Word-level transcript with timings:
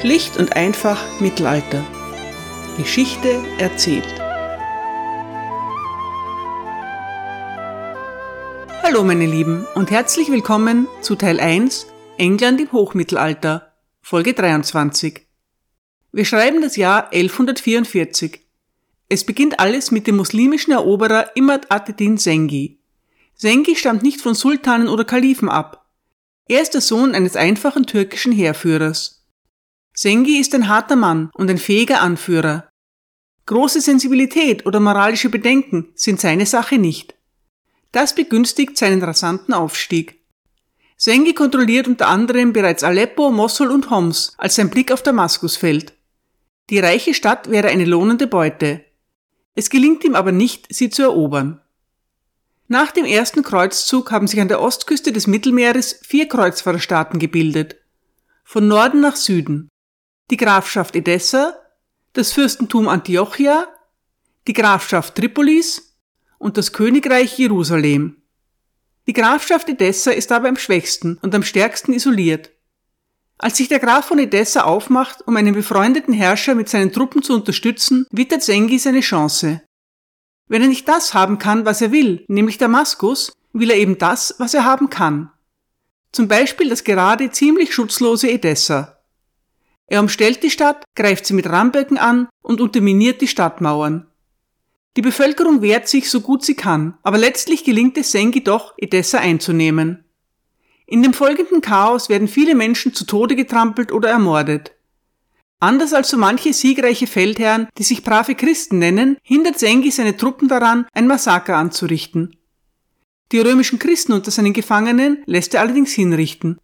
Schlicht 0.00 0.36
und 0.36 0.56
einfach 0.56 1.20
Mittelalter. 1.20 1.84
Geschichte 2.76 3.42
erzählt. 3.58 4.04
Hallo 8.82 9.04
meine 9.04 9.26
Lieben 9.26 9.66
und 9.76 9.90
herzlich 9.92 10.30
willkommen 10.30 10.88
zu 11.00 11.14
Teil 11.14 11.38
1 11.38 11.86
England 12.18 12.60
im 12.60 12.72
Hochmittelalter, 12.72 13.72
Folge 14.02 14.34
23. 14.34 15.26
Wir 16.12 16.24
schreiben 16.24 16.60
das 16.60 16.76
Jahr 16.76 17.12
1144. 17.12 18.40
Es 19.08 19.24
beginnt 19.24 19.60
alles 19.60 19.92
mit 19.92 20.08
dem 20.08 20.16
muslimischen 20.16 20.72
Eroberer 20.72 21.36
Imad 21.36 21.70
Ad-Din 21.70 22.18
Sengi. 22.18 22.80
Sengi 23.36 23.76
stammt 23.76 24.02
nicht 24.02 24.20
von 24.20 24.34
Sultanen 24.34 24.88
oder 24.88 25.04
Kalifen 25.04 25.48
ab. 25.48 25.86
Er 26.48 26.62
ist 26.62 26.74
der 26.74 26.80
Sohn 26.80 27.14
eines 27.14 27.36
einfachen 27.36 27.86
türkischen 27.86 28.32
Heerführers. 28.32 29.23
Sengi 29.96 30.40
ist 30.40 30.52
ein 30.56 30.68
harter 30.68 30.96
Mann 30.96 31.30
und 31.34 31.48
ein 31.48 31.58
fähiger 31.58 32.00
Anführer. 32.00 32.68
Große 33.46 33.80
Sensibilität 33.80 34.66
oder 34.66 34.80
moralische 34.80 35.28
Bedenken 35.28 35.92
sind 35.94 36.20
seine 36.20 36.46
Sache 36.46 36.78
nicht. 36.78 37.14
Das 37.92 38.12
begünstigt 38.16 38.76
seinen 38.76 39.04
rasanten 39.04 39.54
Aufstieg. 39.54 40.20
Sengi 40.96 41.32
kontrolliert 41.32 41.86
unter 41.86 42.08
anderem 42.08 42.52
bereits 42.52 42.82
Aleppo, 42.82 43.30
Mosul 43.30 43.70
und 43.70 43.90
Homs, 43.90 44.34
als 44.36 44.56
sein 44.56 44.68
Blick 44.68 44.90
auf 44.90 45.02
Damaskus 45.02 45.56
fällt. 45.56 45.92
Die 46.70 46.80
reiche 46.80 47.14
Stadt 47.14 47.48
wäre 47.48 47.68
eine 47.68 47.84
lohnende 47.84 48.26
Beute. 48.26 48.84
Es 49.54 49.70
gelingt 49.70 50.02
ihm 50.02 50.16
aber 50.16 50.32
nicht, 50.32 50.66
sie 50.74 50.90
zu 50.90 51.02
erobern. 51.02 51.60
Nach 52.66 52.90
dem 52.90 53.04
ersten 53.04 53.44
Kreuzzug 53.44 54.10
haben 54.10 54.26
sich 54.26 54.40
an 54.40 54.48
der 54.48 54.60
Ostküste 54.60 55.12
des 55.12 55.28
Mittelmeeres 55.28 56.00
vier 56.02 56.26
Kreuzfahrerstaaten 56.26 57.20
gebildet. 57.20 57.76
Von 58.42 58.66
Norden 58.66 59.00
nach 59.00 59.16
Süden 59.16 59.68
die 60.30 60.36
Grafschaft 60.36 60.96
Edessa, 60.96 61.54
das 62.14 62.32
Fürstentum 62.32 62.88
Antiochia, 62.88 63.66
die 64.46 64.52
Grafschaft 64.52 65.16
Tripolis 65.16 65.96
und 66.38 66.56
das 66.56 66.72
Königreich 66.72 67.38
Jerusalem. 67.38 68.22
Die 69.06 69.12
Grafschaft 69.12 69.68
Edessa 69.68 70.10
ist 70.12 70.32
aber 70.32 70.48
am 70.48 70.56
schwächsten 70.56 71.18
und 71.20 71.34
am 71.34 71.42
stärksten 71.42 71.92
isoliert. 71.92 72.50
Als 73.36 73.56
sich 73.56 73.68
der 73.68 73.80
Graf 73.80 74.06
von 74.06 74.18
Edessa 74.18 74.62
aufmacht, 74.62 75.26
um 75.26 75.36
einen 75.36 75.54
befreundeten 75.54 76.14
Herrscher 76.14 76.54
mit 76.54 76.68
seinen 76.68 76.92
Truppen 76.92 77.22
zu 77.22 77.34
unterstützen, 77.34 78.06
wittert 78.10 78.42
Sengi 78.42 78.78
seine 78.78 79.00
Chance. 79.00 79.60
Wenn 80.46 80.62
er 80.62 80.68
nicht 80.68 80.88
das 80.88 81.14
haben 81.14 81.38
kann, 81.38 81.64
was 81.64 81.82
er 81.82 81.92
will, 81.92 82.24
nämlich 82.28 82.58
Damaskus, 82.58 83.32
will 83.52 83.70
er 83.70 83.76
eben 83.76 83.98
das, 83.98 84.36
was 84.38 84.54
er 84.54 84.64
haben 84.64 84.88
kann. 84.88 85.30
Zum 86.12 86.28
Beispiel 86.28 86.68
das 86.68 86.84
gerade 86.84 87.30
ziemlich 87.30 87.74
schutzlose 87.74 88.30
Edessa. 88.30 88.93
Er 89.86 90.00
umstellt 90.00 90.42
die 90.42 90.50
Stadt, 90.50 90.84
greift 90.94 91.26
sie 91.26 91.34
mit 91.34 91.48
Ramböcken 91.48 91.98
an 91.98 92.28
und 92.42 92.60
unterminiert 92.60 93.20
die 93.20 93.28
Stadtmauern. 93.28 94.06
Die 94.96 95.02
Bevölkerung 95.02 95.60
wehrt 95.60 95.88
sich 95.88 96.10
so 96.10 96.20
gut 96.20 96.44
sie 96.44 96.54
kann, 96.54 96.96
aber 97.02 97.18
letztlich 97.18 97.64
gelingt 97.64 97.98
es 97.98 98.12
Sengi 98.12 98.42
doch, 98.42 98.74
Edessa 98.76 99.18
einzunehmen. 99.18 100.04
In 100.86 101.02
dem 101.02 101.12
folgenden 101.12 101.60
Chaos 101.60 102.08
werden 102.08 102.28
viele 102.28 102.54
Menschen 102.54 102.94
zu 102.94 103.04
Tode 103.04 103.36
getrampelt 103.36 103.90
oder 103.90 104.10
ermordet. 104.10 104.72
Anders 105.58 105.94
als 105.94 106.10
so 106.10 106.18
manche 106.18 106.52
siegreiche 106.52 107.06
Feldherren, 107.06 107.68
die 107.78 107.84
sich 107.84 108.04
brave 108.04 108.34
Christen 108.34 108.78
nennen, 108.78 109.16
hindert 109.22 109.58
Sengi 109.58 109.90
seine 109.90 110.16
Truppen 110.16 110.46
daran, 110.46 110.86
ein 110.92 111.06
Massaker 111.06 111.56
anzurichten. 111.56 112.36
Die 113.32 113.40
römischen 113.40 113.78
Christen 113.78 114.12
unter 114.12 114.30
seinen 114.30 114.52
Gefangenen 114.52 115.22
lässt 115.26 115.54
er 115.54 115.62
allerdings 115.62 115.92
hinrichten. 115.92 116.58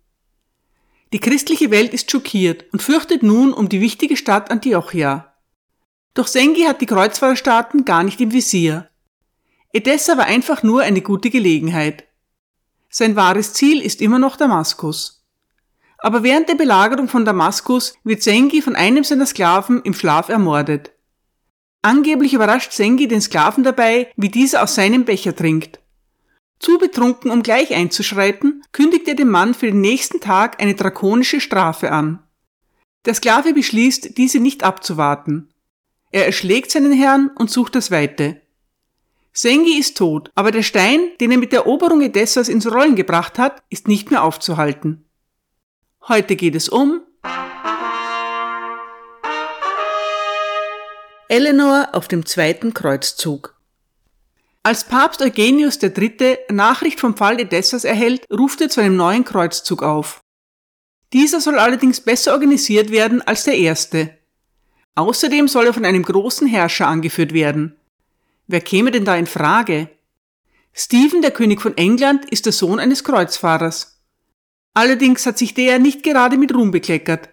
Die 1.12 1.19
christliche 1.19 1.70
Welt 1.70 1.92
ist 1.92 2.11
schockiert 2.11 2.66
und 2.72 2.83
fürchtet 2.83 3.22
nun 3.22 3.53
um 3.53 3.69
die 3.69 3.80
wichtige 3.80 4.16
Stadt 4.16 4.50
Antiochia. 4.50 5.34
Doch 6.15 6.26
Sengi 6.26 6.62
hat 6.62 6.81
die 6.81 6.87
Kreuzfahrerstaaten 6.87 7.84
gar 7.84 8.04
nicht 8.04 8.21
im 8.21 8.32
Visier. 8.32 8.88
Edessa 9.72 10.16
war 10.16 10.26
einfach 10.26 10.62
nur 10.62 10.82
eine 10.82 11.00
gute 11.00 11.31
Gelegenheit. 11.31 12.04
Sein 12.88 13.16
wahres 13.16 13.53
Ziel 13.53 13.81
ist 13.81 14.00
immer 14.00 14.19
noch 14.19 14.37
Damaskus. 14.37 15.25
Aber 15.98 16.22
während 16.22 16.48
der 16.48 16.54
Belagerung 16.54 17.09
von 17.09 17.25
Damaskus 17.25 17.94
wird 18.04 18.22
Sengi 18.22 18.62
von 18.62 18.75
einem 18.75 19.04
seiner 19.04 19.27
Sklaven 19.27 19.82
im 19.82 19.94
Schlaf 19.94 20.28
ermordet. 20.28 20.92
Angeblich 21.82 22.34
überrascht 22.34 22.72
Sengi 22.72 23.09
den 23.09 23.21
Sklaven 23.21 23.65
dabei, 23.65 24.12
wie 24.16 24.28
dieser 24.28 24.62
aus 24.62 24.75
seinem 24.75 25.04
Becher 25.04 25.34
trinkt. 25.34 25.79
Zu 26.60 26.76
betrunken, 26.76 27.31
um 27.31 27.43
gleich 27.43 27.75
einzuschreiten, 27.75 28.62
kündigt 28.72 29.09
er 29.09 29.15
dem 29.15 29.31
Mann 29.31 29.54
für 29.54 29.66
den 29.66 29.81
nächsten 29.81 30.21
Tag 30.21 30.62
eine 30.62 30.75
drakonische 30.75 31.41
Strafe 31.41 31.91
an. 31.91 32.22
Der 33.06 33.15
Sklave 33.15 33.54
beschließt, 33.54 34.19
diese 34.19 34.41
nicht 34.41 34.62
abzuwarten. 34.62 35.48
Er 36.12 36.26
erschlägt 36.26 36.71
seinen 36.71 36.93
Herrn 36.93 37.31
und 37.34 37.50
sucht 37.50 37.75
das 37.75 37.91
Weite. 37.91 38.43
Sengi 39.32 39.78
ist 39.78 39.97
tot, 39.97 40.31
aber 40.34 40.50
der 40.50 40.62
Stein, 40.62 41.00
den 41.19 41.31
er 41.31 41.38
mit 41.38 41.53
der 41.53 41.60
Eroberung 41.60 42.03
Edessas 42.03 42.50
ins 42.50 42.71
Rollen 42.71 42.94
gebracht 42.94 43.38
hat, 43.38 43.62
ist 43.71 43.88
nicht 43.88 44.10
mehr 44.10 44.22
aufzuhalten. 44.22 45.06
Heute 46.09 46.37
geht 46.37 46.54
es 46.56 46.69
um 46.69 47.00
Eleanor 51.28 51.88
auf 51.92 52.09
dem 52.09 52.27
zweiten 52.27 52.75
Kreuzzug. 52.75 53.59
Als 54.62 54.84
Papst 54.84 55.22
Eugenius 55.22 55.82
III. 55.82 56.37
Nachricht 56.50 57.00
vom 57.00 57.16
Fall 57.16 57.41
Edessas 57.41 57.84
erhält, 57.84 58.26
ruft 58.31 58.60
er 58.60 58.69
zu 58.69 58.82
einem 58.82 58.94
neuen 58.94 59.25
Kreuzzug 59.25 59.82
auf. 59.82 60.21
Dieser 61.15 61.41
soll 61.41 61.59
allerdings 61.59 62.03
besser 62.03 62.32
organisiert 62.32 62.91
werden 62.91 63.22
als 63.22 63.44
der 63.44 63.56
erste. 63.56 64.19
Außerdem 64.97 65.48
soll 65.48 65.66
er 65.66 65.72
von 65.72 65.87
einem 65.87 66.03
großen 66.03 66.47
Herrscher 66.47 66.88
angeführt 66.88 67.32
werden. 67.32 67.75
Wer 68.48 68.60
käme 68.60 68.91
denn 68.91 69.06
da 69.06 69.16
in 69.16 69.26
Frage? 69.26 69.88
Stephen, 70.75 71.22
der 71.22 71.31
König 71.31 71.62
von 71.62 71.77
England, 71.78 72.27
ist 72.31 72.44
der 72.44 72.53
Sohn 72.53 72.78
eines 72.78 73.03
Kreuzfahrers. 73.03 74.03
Allerdings 74.75 75.25
hat 75.25 75.38
sich 75.38 75.54
der 75.54 75.78
nicht 75.78 76.03
gerade 76.03 76.37
mit 76.37 76.54
Ruhm 76.54 76.71
bekleckert. 76.71 77.31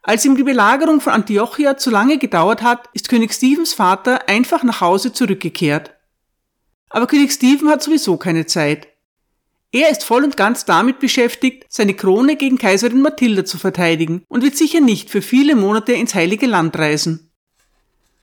Als 0.00 0.24
ihm 0.24 0.36
die 0.36 0.44
Belagerung 0.44 1.00
von 1.00 1.12
Antiochia 1.12 1.76
zu 1.76 1.90
lange 1.90 2.18
gedauert 2.18 2.62
hat, 2.62 2.88
ist 2.92 3.08
König 3.08 3.32
Stephens 3.32 3.74
Vater 3.74 4.28
einfach 4.28 4.62
nach 4.62 4.80
Hause 4.80 5.12
zurückgekehrt. 5.12 5.95
Aber 6.90 7.06
König 7.06 7.32
Stephen 7.32 7.68
hat 7.68 7.82
sowieso 7.82 8.16
keine 8.16 8.46
Zeit. 8.46 8.88
Er 9.72 9.90
ist 9.90 10.04
voll 10.04 10.24
und 10.24 10.36
ganz 10.36 10.64
damit 10.64 11.00
beschäftigt, 11.00 11.66
seine 11.68 11.94
Krone 11.94 12.36
gegen 12.36 12.58
Kaiserin 12.58 13.02
Mathilda 13.02 13.44
zu 13.44 13.58
verteidigen 13.58 14.24
und 14.28 14.42
wird 14.42 14.56
sicher 14.56 14.80
nicht 14.80 15.10
für 15.10 15.22
viele 15.22 15.56
Monate 15.56 15.92
ins 15.92 16.14
Heilige 16.14 16.46
Land 16.46 16.78
reisen. 16.78 17.30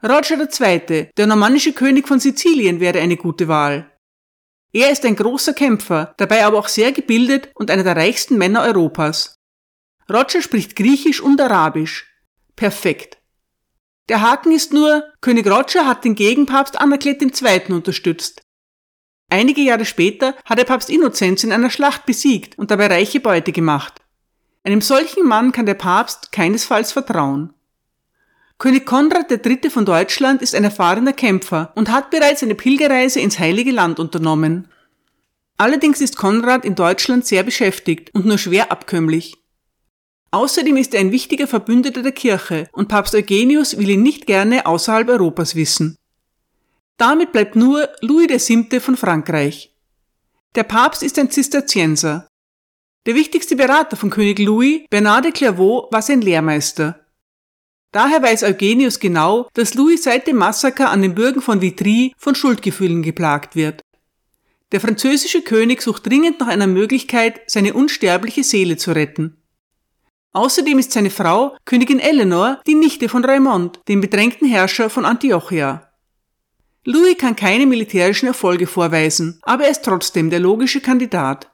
Roger 0.01 0.37
II., 0.37 1.09
der 1.15 1.27
normannische 1.27 1.73
König 1.73 2.07
von 2.07 2.19
Sizilien, 2.19 2.79
wäre 2.79 2.99
eine 2.99 3.17
gute 3.17 3.47
Wahl. 3.47 3.89
Er 4.73 4.89
ist 4.89 5.05
ein 5.05 5.15
großer 5.15 5.53
Kämpfer, 5.53 6.13
dabei 6.17 6.43
aber 6.43 6.57
auch 6.57 6.67
sehr 6.67 6.91
gebildet 6.91 7.49
und 7.53 7.69
einer 7.69 7.83
der 7.83 7.95
reichsten 7.95 8.37
Männer 8.37 8.63
Europas. 8.63 9.35
Roger 10.11 10.41
spricht 10.41 10.75
Griechisch 10.75 11.21
und 11.21 11.39
Arabisch. 11.39 12.11
Perfekt. 12.55 13.17
Der 14.09 14.21
Haken 14.21 14.51
ist 14.51 14.73
nur, 14.73 15.03
König 15.21 15.47
Roger 15.47 15.87
hat 15.87 16.03
den 16.03 16.15
Gegenpapst 16.15 16.79
Anaklet 16.79 17.21
II. 17.21 17.73
unterstützt, 17.73 18.42
Einige 19.33 19.61
Jahre 19.61 19.83
später 19.83 20.35
hat 20.45 20.59
er 20.59 20.63
Papst 20.63 20.91
Innozenz 20.91 21.43
in 21.43 21.51
einer 21.51 21.71
Schlacht 21.71 22.05
besiegt 22.05 22.55
und 22.59 22.69
dabei 22.69 22.85
reiche 22.85 23.19
Beute 23.19 23.51
gemacht. 23.51 23.99
Einem 24.63 24.79
solchen 24.79 25.27
Mann 25.27 25.51
kann 25.51 25.65
der 25.65 25.73
Papst 25.73 26.31
keinesfalls 26.31 26.91
vertrauen. 26.91 27.51
König 28.59 28.85
Konrad 28.85 29.31
III. 29.31 29.71
von 29.71 29.85
Deutschland 29.85 30.43
ist 30.43 30.53
ein 30.53 30.63
erfahrener 30.63 31.13
Kämpfer 31.13 31.71
und 31.73 31.89
hat 31.89 32.11
bereits 32.11 32.43
eine 32.43 32.53
Pilgerreise 32.53 33.21
ins 33.21 33.39
Heilige 33.39 33.71
Land 33.71 33.99
unternommen. 33.99 34.67
Allerdings 35.57 35.99
ist 35.99 36.15
Konrad 36.15 36.63
in 36.63 36.75
Deutschland 36.75 37.25
sehr 37.25 37.41
beschäftigt 37.41 38.13
und 38.13 38.27
nur 38.27 38.37
schwer 38.37 38.71
abkömmlich. 38.71 39.37
Außerdem 40.29 40.77
ist 40.77 40.93
er 40.93 40.99
ein 40.99 41.11
wichtiger 41.11 41.47
Verbündeter 41.47 42.03
der 42.03 42.11
Kirche 42.11 42.69
und 42.71 42.87
Papst 42.87 43.15
Eugenius 43.15 43.79
will 43.79 43.89
ihn 43.89 44.03
nicht 44.03 44.27
gerne 44.27 44.67
außerhalb 44.67 45.09
Europas 45.09 45.55
wissen. 45.55 45.97
Damit 46.97 47.31
bleibt 47.31 47.55
nur 47.55 47.89
Louis 48.01 48.27
VII. 48.27 48.79
von 48.79 48.97
Frankreich. 48.97 49.75
Der 50.55 50.63
Papst 50.63 51.01
ist 51.01 51.17
ein 51.17 51.31
Zisterzienser. 51.31 52.27
Der 53.05 53.15
wichtigste 53.15 53.55
Berater 53.55 53.97
von 53.97 54.09
König 54.09 54.39
Louis, 54.39 54.83
Bernard 54.89 55.25
de 55.25 55.31
Clairvaux, 55.31 55.91
war 55.91 56.01
sein 56.01 56.21
Lehrmeister. 56.21 56.99
Daher 57.91 58.21
weiß 58.23 58.43
Eugenius 58.43 58.99
genau, 58.99 59.47
dass 59.53 59.73
Louis 59.73 60.03
seit 60.03 60.27
dem 60.27 60.37
Massaker 60.37 60.89
an 60.89 61.01
den 61.01 61.13
Bürgen 61.13 61.41
von 61.41 61.61
Vitry 61.61 62.13
von 62.17 62.33
Schuldgefühlen 62.33 63.03
geplagt 63.03 63.55
wird. 63.55 63.81
Der 64.71 64.81
französische 64.81 65.41
König 65.41 65.81
sucht 65.81 66.07
dringend 66.07 66.39
nach 66.39 66.47
einer 66.47 66.65
Möglichkeit, 66.65 67.41
seine 67.45 67.73
unsterbliche 67.73 68.43
Seele 68.43 68.77
zu 68.77 68.91
retten. 68.91 69.37
Außerdem 70.31 70.79
ist 70.79 70.91
seine 70.91 71.11
Frau, 71.11 71.55
Königin 71.65 71.99
Eleanor, 71.99 72.59
die 72.65 72.73
Nichte 72.73 73.07
von 73.09 73.23
Raimond, 73.23 73.81
dem 73.87 74.01
bedrängten 74.01 74.47
Herrscher 74.47 74.89
von 74.89 75.05
Antiochia. 75.05 75.92
Louis 76.85 77.17
kann 77.17 77.35
keine 77.35 77.65
militärischen 77.65 78.27
Erfolge 78.27 78.67
vorweisen, 78.67 79.39
aber 79.43 79.65
er 79.65 79.71
ist 79.71 79.85
trotzdem 79.85 80.29
der 80.29 80.39
logische 80.39 80.81
Kandidat. 80.81 81.49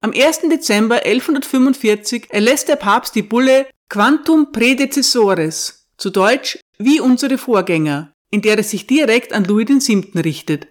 Am 0.00 0.12
1. 0.12 0.48
Dezember 0.50 1.04
1145 1.04 2.26
erlässt 2.30 2.68
der 2.68 2.76
Papst 2.76 3.14
die 3.14 3.22
Bulle 3.22 3.66
Quantum 3.88 4.50
predecessores, 4.50 5.88
zu 5.98 6.10
Deutsch 6.10 6.58
wie 6.78 7.00
unsere 7.00 7.38
Vorgänger, 7.38 8.12
in 8.30 8.42
der 8.42 8.58
es 8.58 8.70
sich 8.70 8.86
direkt 8.86 9.32
an 9.32 9.44
Louis 9.44 9.68
VII. 9.68 10.12
richtet. 10.20 10.68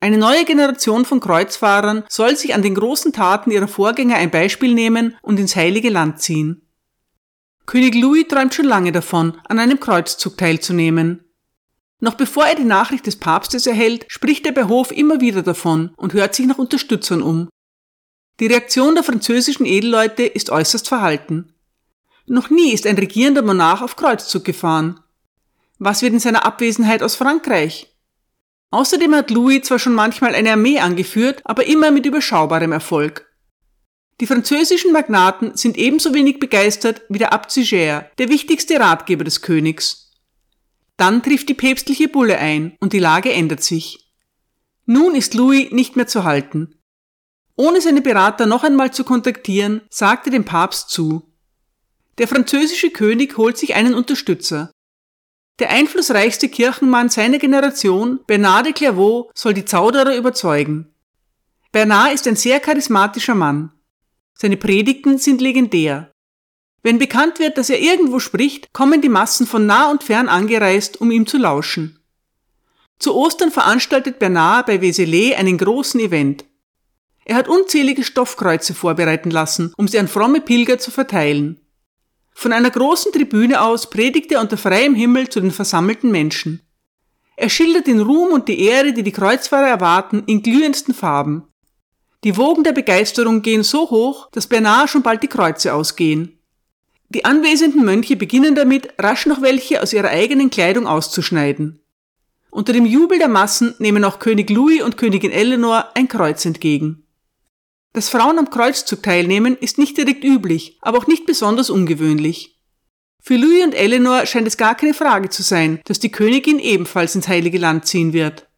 Eine 0.00 0.16
neue 0.16 0.44
Generation 0.44 1.04
von 1.04 1.20
Kreuzfahrern 1.20 2.04
soll 2.08 2.36
sich 2.36 2.54
an 2.54 2.62
den 2.62 2.74
großen 2.74 3.12
Taten 3.12 3.50
ihrer 3.50 3.66
Vorgänger 3.66 4.16
ein 4.16 4.30
Beispiel 4.30 4.72
nehmen 4.72 5.16
und 5.22 5.40
ins 5.40 5.56
heilige 5.56 5.90
Land 5.90 6.20
ziehen. 6.20 6.62
König 7.66 7.96
Louis 7.96 8.28
träumt 8.28 8.54
schon 8.54 8.66
lange 8.66 8.92
davon, 8.92 9.38
an 9.48 9.58
einem 9.58 9.80
Kreuzzug 9.80 10.38
teilzunehmen. 10.38 11.24
Noch 12.00 12.14
bevor 12.14 12.46
er 12.46 12.54
die 12.54 12.64
Nachricht 12.64 13.06
des 13.06 13.16
Papstes 13.16 13.66
erhält, 13.66 14.06
spricht 14.08 14.46
er 14.46 14.52
bei 14.52 14.64
Hof 14.64 14.92
immer 14.92 15.20
wieder 15.20 15.42
davon 15.42 15.92
und 15.96 16.12
hört 16.12 16.34
sich 16.34 16.46
nach 16.46 16.58
Unterstützern 16.58 17.22
um. 17.22 17.48
Die 18.40 18.46
Reaktion 18.46 18.94
der 18.94 19.02
französischen 19.02 19.66
Edelleute 19.66 20.22
ist 20.22 20.50
äußerst 20.50 20.86
verhalten. 20.88 21.54
Noch 22.26 22.50
nie 22.50 22.72
ist 22.72 22.86
ein 22.86 22.96
regierender 22.96 23.42
Monarch 23.42 23.82
auf 23.82 23.96
Kreuzzug 23.96 24.44
gefahren. 24.44 25.00
Was 25.78 26.02
wird 26.02 26.12
in 26.12 26.20
seiner 26.20 26.44
Abwesenheit 26.44 27.02
aus 27.02 27.16
Frankreich? 27.16 27.92
Außerdem 28.70 29.14
hat 29.14 29.30
Louis 29.30 29.62
zwar 29.62 29.78
schon 29.78 29.94
manchmal 29.94 30.34
eine 30.34 30.52
Armee 30.52 30.78
angeführt, 30.78 31.40
aber 31.44 31.66
immer 31.66 31.90
mit 31.90 32.06
überschaubarem 32.06 32.70
Erfolg. 32.70 33.26
Die 34.20 34.26
französischen 34.26 34.92
Magnaten 34.92 35.56
sind 35.56 35.78
ebenso 35.78 36.12
wenig 36.12 36.38
begeistert 36.38 37.02
wie 37.08 37.18
der 37.18 37.32
Abt 37.32 37.50
Siger, 37.50 38.10
der 38.18 38.28
wichtigste 38.28 38.78
Ratgeber 38.78 39.24
des 39.24 39.42
Königs. 39.42 40.07
Dann 40.98 41.22
trifft 41.22 41.48
die 41.48 41.54
päpstliche 41.54 42.08
Bulle 42.08 42.38
ein 42.38 42.76
und 42.80 42.92
die 42.92 42.98
Lage 42.98 43.32
ändert 43.32 43.62
sich. 43.62 44.12
Nun 44.84 45.14
ist 45.14 45.32
Louis 45.34 45.70
nicht 45.70 45.96
mehr 45.96 46.08
zu 46.08 46.24
halten. 46.24 46.74
Ohne 47.56 47.80
seine 47.80 48.02
Berater 48.02 48.46
noch 48.46 48.64
einmal 48.64 48.92
zu 48.92 49.04
kontaktieren, 49.04 49.80
sagt 49.90 50.26
er 50.26 50.32
dem 50.32 50.44
Papst 50.44 50.90
zu. 50.90 51.32
Der 52.18 52.26
französische 52.26 52.90
König 52.90 53.36
holt 53.36 53.56
sich 53.56 53.74
einen 53.74 53.94
Unterstützer. 53.94 54.72
Der 55.60 55.70
einflussreichste 55.70 56.48
Kirchenmann 56.48 57.08
seiner 57.08 57.38
Generation, 57.38 58.20
Bernard 58.26 58.66
de 58.66 58.72
Clairvaux, 58.72 59.30
soll 59.34 59.54
die 59.54 59.64
Zauderer 59.64 60.16
überzeugen. 60.16 60.94
Bernard 61.70 62.12
ist 62.12 62.26
ein 62.26 62.36
sehr 62.36 62.60
charismatischer 62.60 63.34
Mann. 63.34 63.72
Seine 64.34 64.56
Predigten 64.56 65.18
sind 65.18 65.40
legendär. 65.40 66.10
Wenn 66.82 66.98
bekannt 66.98 67.38
wird, 67.38 67.58
dass 67.58 67.70
er 67.70 67.80
irgendwo 67.80 68.18
spricht, 68.20 68.72
kommen 68.72 69.00
die 69.00 69.08
Massen 69.08 69.46
von 69.46 69.66
nah 69.66 69.90
und 69.90 70.04
fern 70.04 70.28
angereist, 70.28 71.00
um 71.00 71.10
ihm 71.10 71.26
zu 71.26 71.38
lauschen. 71.38 71.98
Zu 72.98 73.14
Ostern 73.14 73.50
veranstaltet 73.50 74.18
Bernard 74.18 74.66
bei 74.66 74.76
Vézelay 74.76 75.34
einen 75.34 75.58
großen 75.58 76.00
Event. 76.00 76.44
Er 77.24 77.36
hat 77.36 77.48
unzählige 77.48 78.04
Stoffkreuze 78.04 78.74
vorbereiten 78.74 79.30
lassen, 79.30 79.72
um 79.76 79.86
sie 79.86 79.98
an 79.98 80.08
fromme 80.08 80.40
Pilger 80.40 80.78
zu 80.78 80.90
verteilen. 80.90 81.60
Von 82.32 82.52
einer 82.52 82.70
großen 82.70 83.12
Tribüne 83.12 83.60
aus 83.60 83.90
predigt 83.90 84.32
er 84.32 84.40
unter 84.40 84.56
freiem 84.56 84.94
Himmel 84.94 85.28
zu 85.28 85.40
den 85.40 85.50
versammelten 85.50 86.10
Menschen. 86.10 86.62
Er 87.36 87.50
schildert 87.50 87.86
den 87.86 88.00
Ruhm 88.00 88.32
und 88.32 88.48
die 88.48 88.60
Ehre, 88.60 88.92
die 88.92 89.02
die 89.02 89.12
Kreuzfahrer 89.12 89.68
erwarten, 89.68 90.22
in 90.26 90.42
glühendsten 90.42 90.94
Farben. 90.94 91.48
Die 92.24 92.36
Wogen 92.36 92.64
der 92.64 92.72
Begeisterung 92.72 93.42
gehen 93.42 93.62
so 93.62 93.90
hoch, 93.90 94.28
dass 94.32 94.48
Bernard 94.48 94.90
schon 94.90 95.02
bald 95.02 95.22
die 95.22 95.28
Kreuze 95.28 95.72
ausgehen. 95.72 96.37
Die 97.10 97.24
anwesenden 97.24 97.84
Mönche 97.84 98.16
beginnen 98.16 98.54
damit, 98.54 98.88
rasch 98.98 99.26
noch 99.26 99.40
welche 99.40 99.82
aus 99.82 99.92
ihrer 99.92 100.08
eigenen 100.08 100.50
Kleidung 100.50 100.86
auszuschneiden. 100.86 101.80
Unter 102.50 102.72
dem 102.72 102.84
Jubel 102.84 103.18
der 103.18 103.28
Massen 103.28 103.74
nehmen 103.78 104.04
auch 104.04 104.18
König 104.18 104.50
Louis 104.50 104.82
und 104.82 104.96
Königin 104.96 105.30
Eleanor 105.30 105.88
ein 105.94 106.08
Kreuz 106.08 106.44
entgegen. 106.44 107.04
Dass 107.92 108.10
Frauen 108.10 108.38
am 108.38 108.50
Kreuzzug 108.50 109.02
teilnehmen, 109.02 109.56
ist 109.58 109.78
nicht 109.78 109.96
direkt 109.96 110.22
üblich, 110.22 110.78
aber 110.82 110.98
auch 110.98 111.06
nicht 111.06 111.24
besonders 111.24 111.70
ungewöhnlich. 111.70 112.58
Für 113.20 113.36
Louis 113.36 113.64
und 113.64 113.74
Eleanor 113.74 114.26
scheint 114.26 114.46
es 114.46 114.56
gar 114.56 114.74
keine 114.74 114.94
Frage 114.94 115.30
zu 115.30 115.42
sein, 115.42 115.80
dass 115.84 115.98
die 115.98 116.10
Königin 116.10 116.58
ebenfalls 116.58 117.14
ins 117.14 117.28
Heilige 117.28 117.58
Land 117.58 117.86
ziehen 117.86 118.12
wird. 118.12 118.48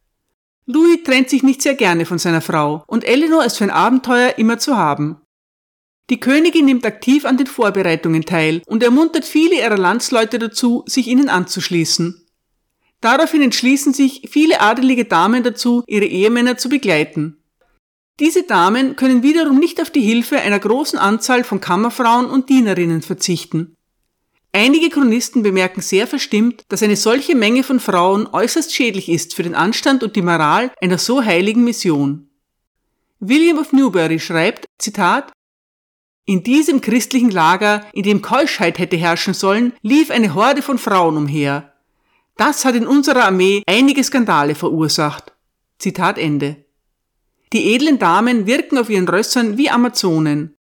Louis 0.65 1.03
trennt 1.03 1.29
sich 1.29 1.43
nicht 1.43 1.61
sehr 1.61 1.75
gerne 1.75 2.05
von 2.05 2.19
seiner 2.19 2.41
Frau 2.41 2.83
und 2.87 3.03
Eleanor 3.03 3.43
ist 3.43 3.57
für 3.57 3.63
ein 3.63 3.71
Abenteuer 3.71 4.35
immer 4.37 4.59
zu 4.59 4.77
haben. 4.77 5.21
Die 6.11 6.19
Königin 6.19 6.65
nimmt 6.65 6.85
aktiv 6.85 7.23
an 7.23 7.37
den 7.37 7.47
Vorbereitungen 7.47 8.25
teil 8.25 8.61
und 8.67 8.83
ermuntert 8.83 9.23
viele 9.23 9.55
ihrer 9.55 9.77
Landsleute 9.77 10.39
dazu, 10.39 10.83
sich 10.85 11.07
ihnen 11.07 11.29
anzuschließen. 11.29 12.27
Daraufhin 12.99 13.41
entschließen 13.41 13.93
sich 13.93 14.27
viele 14.29 14.59
adelige 14.59 15.05
Damen 15.05 15.41
dazu, 15.41 15.85
ihre 15.87 16.03
Ehemänner 16.03 16.57
zu 16.57 16.67
begleiten. 16.67 17.37
Diese 18.19 18.43
Damen 18.43 18.97
können 18.97 19.23
wiederum 19.23 19.57
nicht 19.57 19.81
auf 19.81 19.89
die 19.89 20.01
Hilfe 20.01 20.37
einer 20.41 20.59
großen 20.59 20.99
Anzahl 20.99 21.45
von 21.45 21.61
Kammerfrauen 21.61 22.25
und 22.25 22.49
Dienerinnen 22.49 23.01
verzichten. 23.01 23.77
Einige 24.51 24.89
Chronisten 24.89 25.43
bemerken 25.43 25.79
sehr 25.79 26.07
verstimmt, 26.07 26.63
dass 26.67 26.83
eine 26.83 26.97
solche 26.97 27.35
Menge 27.35 27.63
von 27.63 27.79
Frauen 27.79 28.27
äußerst 28.27 28.75
schädlich 28.75 29.07
ist 29.07 29.33
für 29.33 29.43
den 29.43 29.55
Anstand 29.55 30.03
und 30.03 30.17
die 30.17 30.21
Moral 30.21 30.73
einer 30.81 30.97
so 30.97 31.23
heiligen 31.23 31.63
Mission. 31.63 32.29
William 33.21 33.59
of 33.59 33.71
Newbury 33.71 34.19
schreibt, 34.19 34.65
Zitat, 34.77 35.31
in 36.25 36.43
diesem 36.43 36.81
christlichen 36.81 37.31
Lager, 37.31 37.85
in 37.93 38.03
dem 38.03 38.21
Keuschheit 38.21 38.79
hätte 38.79 38.97
herrschen 38.97 39.33
sollen, 39.33 39.73
lief 39.81 40.11
eine 40.11 40.33
Horde 40.33 40.61
von 40.61 40.77
Frauen 40.77 41.17
umher. 41.17 41.73
Das 42.37 42.63
hat 42.65 42.75
in 42.75 42.87
unserer 42.87 43.25
Armee 43.25 43.63
einige 43.65 44.03
Skandale 44.03 44.55
verursacht. 44.55 45.33
Zitat 45.77 46.17
Ende. 46.17 46.63
Die 47.53 47.73
edlen 47.73 47.99
Damen 47.99 48.47
wirken 48.47 48.77
auf 48.77 48.89
ihren 48.89 49.07
Rössern 49.07 49.57
wie 49.57 49.69
Amazonen. 49.69 50.55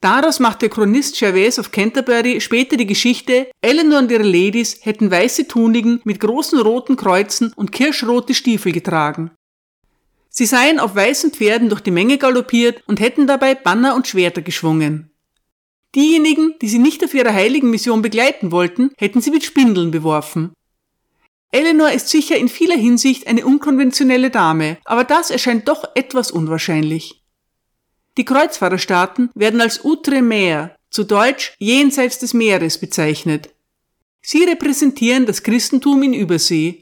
Daraus 0.00 0.38
macht 0.38 0.62
der 0.62 0.70
Chronist 0.70 1.18
Gervais 1.18 1.58
of 1.58 1.72
Canterbury 1.72 2.40
später 2.40 2.76
die 2.76 2.86
Geschichte, 2.86 3.50
Eleanor 3.60 3.98
und 3.98 4.10
ihre 4.10 4.22
Ladies 4.22 4.78
hätten 4.82 5.10
weiße 5.10 5.46
Tunigen 5.46 6.00
mit 6.04 6.20
großen 6.20 6.58
roten 6.58 6.96
Kreuzen 6.96 7.52
und 7.54 7.72
kirschrote 7.72 8.32
Stiefel 8.32 8.72
getragen. 8.72 9.32
Sie 10.30 10.46
seien 10.46 10.78
auf 10.78 10.94
weißen 10.94 11.32
Pferden 11.32 11.68
durch 11.68 11.80
die 11.80 11.90
Menge 11.90 12.16
galoppiert 12.16 12.82
und 12.86 13.00
hätten 13.00 13.26
dabei 13.26 13.54
Banner 13.54 13.94
und 13.94 14.06
Schwerter 14.06 14.40
geschwungen. 14.40 15.10
Diejenigen, 15.94 16.54
die 16.62 16.68
sie 16.68 16.78
nicht 16.78 17.04
auf 17.04 17.14
ihrer 17.14 17.34
heiligen 17.34 17.68
Mission 17.68 18.00
begleiten 18.00 18.52
wollten, 18.52 18.92
hätten 18.96 19.20
sie 19.20 19.32
mit 19.32 19.44
Spindeln 19.44 19.90
beworfen. 19.90 20.52
Eleanor 21.50 21.90
ist 21.90 22.08
sicher 22.08 22.36
in 22.36 22.48
vieler 22.48 22.76
Hinsicht 22.76 23.26
eine 23.26 23.44
unkonventionelle 23.44 24.30
Dame, 24.30 24.78
aber 24.84 25.02
das 25.02 25.30
erscheint 25.30 25.66
doch 25.66 25.84
etwas 25.96 26.30
unwahrscheinlich. 26.30 27.24
Die 28.16 28.24
Kreuzfahrerstaaten 28.24 29.30
werden 29.34 29.60
als 29.60 29.84
Outre-mer, 29.84 30.76
zu 30.90 31.04
Deutsch 31.04 31.54
jenseits 31.58 32.18
des 32.20 32.34
Meeres 32.34 32.78
bezeichnet. 32.78 33.50
Sie 34.22 34.44
repräsentieren 34.44 35.26
das 35.26 35.42
Christentum 35.42 36.02
in 36.02 36.14
Übersee. 36.14 36.79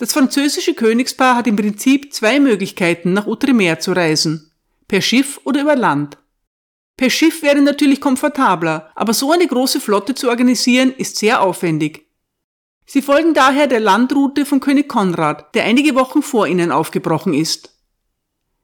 Das 0.00 0.14
französische 0.14 0.72
Königspaar 0.72 1.36
hat 1.36 1.46
im 1.46 1.56
Prinzip 1.56 2.14
zwei 2.14 2.40
Möglichkeiten, 2.40 3.12
nach 3.12 3.26
Outremer 3.26 3.80
zu 3.80 3.92
reisen. 3.92 4.50
Per 4.88 5.02
Schiff 5.02 5.38
oder 5.44 5.60
über 5.60 5.76
Land. 5.76 6.16
Per 6.96 7.10
Schiff 7.10 7.42
wäre 7.42 7.60
natürlich 7.60 8.00
komfortabler, 8.00 8.90
aber 8.94 9.12
so 9.12 9.30
eine 9.30 9.46
große 9.46 9.78
Flotte 9.78 10.14
zu 10.14 10.30
organisieren 10.30 10.90
ist 10.96 11.16
sehr 11.16 11.42
aufwendig. 11.42 12.06
Sie 12.86 13.02
folgen 13.02 13.34
daher 13.34 13.66
der 13.66 13.80
Landroute 13.80 14.46
von 14.46 14.60
König 14.60 14.88
Konrad, 14.88 15.54
der 15.54 15.64
einige 15.64 15.94
Wochen 15.94 16.22
vor 16.22 16.46
ihnen 16.46 16.72
aufgebrochen 16.72 17.34
ist. 17.34 17.76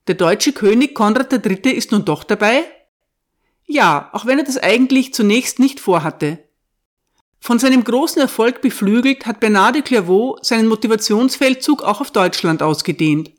Der 0.06 0.14
deutsche 0.14 0.52
König 0.54 0.94
Konrad 0.94 1.30
III. 1.34 1.70
ist 1.70 1.92
nun 1.92 2.06
doch 2.06 2.24
dabei? 2.24 2.64
Ja, 3.66 4.08
auch 4.14 4.24
wenn 4.24 4.38
er 4.38 4.46
das 4.46 4.56
eigentlich 4.56 5.12
zunächst 5.12 5.58
nicht 5.58 5.80
vorhatte. 5.80 6.38
Von 7.46 7.60
seinem 7.60 7.84
großen 7.84 8.20
Erfolg 8.20 8.60
beflügelt 8.60 9.24
hat 9.24 9.38
Bernard 9.38 9.76
de 9.76 9.82
Clairvaux 9.82 10.36
seinen 10.42 10.66
Motivationsfeldzug 10.66 11.80
auch 11.80 12.00
auf 12.00 12.10
Deutschland 12.10 12.60
ausgedehnt. 12.60 13.30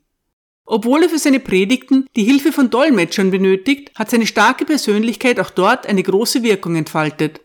Obwohl 0.66 1.04
er 1.04 1.10
für 1.10 1.20
seine 1.20 1.42
Predigten 1.42 2.08
die 2.16 2.24
Hilfe 2.24 2.54
von 2.54 2.70
Dolmetschern 2.70 3.32
benötigt, 3.32 3.92
hat 3.96 4.10
seine 4.10 4.26
starke 4.26 4.64
Persönlichkeit 4.64 5.42
auch 5.42 5.50
dort 5.50 5.86
eine 5.88 6.04
große 6.04 6.42
Wirkung 6.42 6.78
entfaltet. 6.78 7.42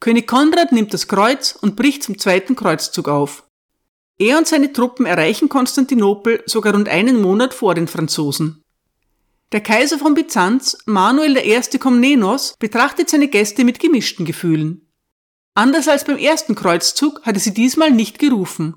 König 0.00 0.26
Konrad 0.26 0.70
nimmt 0.70 0.92
das 0.92 1.08
Kreuz 1.08 1.56
und 1.58 1.76
bricht 1.76 2.02
zum 2.02 2.18
zweiten 2.18 2.56
Kreuzzug 2.56 3.08
auf. 3.08 3.48
Er 4.18 4.36
und 4.36 4.46
seine 4.46 4.74
Truppen 4.74 5.06
erreichen 5.06 5.48
Konstantinopel 5.48 6.42
sogar 6.44 6.74
rund 6.74 6.90
einen 6.90 7.22
Monat 7.22 7.54
vor 7.54 7.74
den 7.74 7.88
Franzosen. 7.88 8.62
Der 9.52 9.62
Kaiser 9.62 9.98
von 9.98 10.12
Byzanz, 10.12 10.76
Manuel 10.84 11.38
I. 11.38 11.78
Komnenos, 11.78 12.54
betrachtet 12.58 13.08
seine 13.08 13.28
Gäste 13.28 13.64
mit 13.64 13.80
gemischten 13.80 14.26
Gefühlen. 14.26 14.86
Anders 15.60 15.88
als 15.88 16.04
beim 16.04 16.16
ersten 16.16 16.54
Kreuzzug 16.54 17.20
hat 17.26 17.34
er 17.34 17.40
sie 17.40 17.52
diesmal 17.52 17.90
nicht 17.90 18.18
gerufen. 18.18 18.76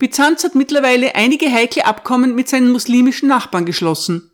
Byzanz 0.00 0.42
hat 0.42 0.56
mittlerweile 0.56 1.14
einige 1.14 1.48
heikle 1.48 1.84
Abkommen 1.84 2.34
mit 2.34 2.48
seinen 2.48 2.72
muslimischen 2.72 3.28
Nachbarn 3.28 3.64
geschlossen. 3.64 4.32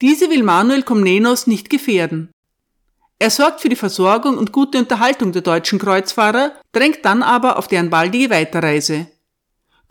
Diese 0.00 0.30
will 0.30 0.42
Manuel 0.42 0.82
Komnenos 0.82 1.46
nicht 1.46 1.68
gefährden. 1.68 2.30
Er 3.18 3.28
sorgt 3.28 3.60
für 3.60 3.68
die 3.68 3.76
Versorgung 3.76 4.38
und 4.38 4.52
gute 4.52 4.78
Unterhaltung 4.78 5.32
der 5.32 5.42
deutschen 5.42 5.78
Kreuzfahrer, 5.78 6.52
drängt 6.72 7.04
dann 7.04 7.22
aber 7.22 7.58
auf 7.58 7.68
deren 7.68 7.90
baldige 7.90 8.30
Weiterreise. 8.30 9.08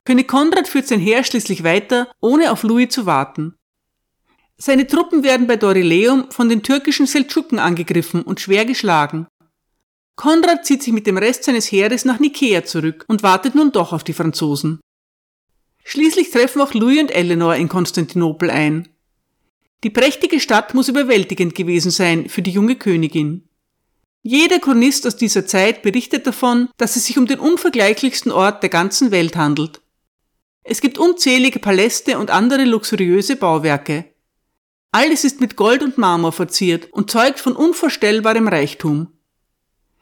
König 0.03 0.27
Konrad 0.27 0.67
führt 0.67 0.87
sein 0.87 0.99
Heer 0.99 1.23
schließlich 1.23 1.63
weiter, 1.63 2.11
ohne 2.21 2.51
auf 2.51 2.63
Louis 2.63 2.89
zu 2.89 3.05
warten. 3.05 3.53
Seine 4.57 4.87
Truppen 4.87 5.23
werden 5.23 5.45
bei 5.45 5.57
Dorileum 5.57 6.31
von 6.31 6.49
den 6.49 6.63
türkischen 6.63 7.05
Seldschuken 7.05 7.59
angegriffen 7.59 8.23
und 8.23 8.39
schwer 8.39 8.65
geschlagen. 8.65 9.27
Konrad 10.17 10.65
zieht 10.65 10.81
sich 10.81 10.91
mit 10.93 11.07
dem 11.07 11.17
Rest 11.17 11.43
seines 11.43 11.71
Heeres 11.71 12.03
nach 12.03 12.19
Nikea 12.19 12.65
zurück 12.65 13.05
und 13.07 13.21
wartet 13.23 13.53
nun 13.53 13.71
doch 13.71 13.93
auf 13.93 14.03
die 14.03 14.13
Franzosen. 14.13 14.81
Schließlich 15.83 16.31
treffen 16.31 16.59
auch 16.59 16.73
Louis 16.73 16.99
und 16.99 17.11
Eleanor 17.11 17.55
in 17.55 17.69
Konstantinopel 17.69 18.49
ein. 18.49 18.89
Die 19.83 19.91
prächtige 19.91 20.39
Stadt 20.39 20.73
muss 20.73 20.89
überwältigend 20.89 21.53
gewesen 21.53 21.91
sein 21.91 22.29
für 22.29 22.41
die 22.41 22.51
junge 22.51 22.75
Königin. 22.75 23.47
Jeder 24.23 24.57
Chronist 24.59 25.05
aus 25.05 25.15
dieser 25.15 25.45
Zeit 25.45 25.83
berichtet 25.83 26.25
davon, 26.25 26.69
dass 26.77 26.95
es 26.95 27.05
sich 27.05 27.19
um 27.19 27.27
den 27.27 27.39
unvergleichlichsten 27.39 28.31
Ort 28.31 28.63
der 28.63 28.71
ganzen 28.71 29.11
Welt 29.11 29.35
handelt. 29.35 29.81
Es 30.63 30.81
gibt 30.81 30.97
unzählige 30.97 31.59
Paläste 31.59 32.17
und 32.17 32.31
andere 32.31 32.65
luxuriöse 32.65 33.35
Bauwerke. 33.35 34.05
Alles 34.91 35.23
ist 35.23 35.41
mit 35.41 35.55
Gold 35.55 35.83
und 35.83 35.99
Marmor 35.99 36.31
verziert 36.31 36.91
und 36.91 37.11
zeugt 37.11 37.39
von 37.39 37.55
unvorstellbarem 37.55 38.47
Reichtum. 38.47 39.13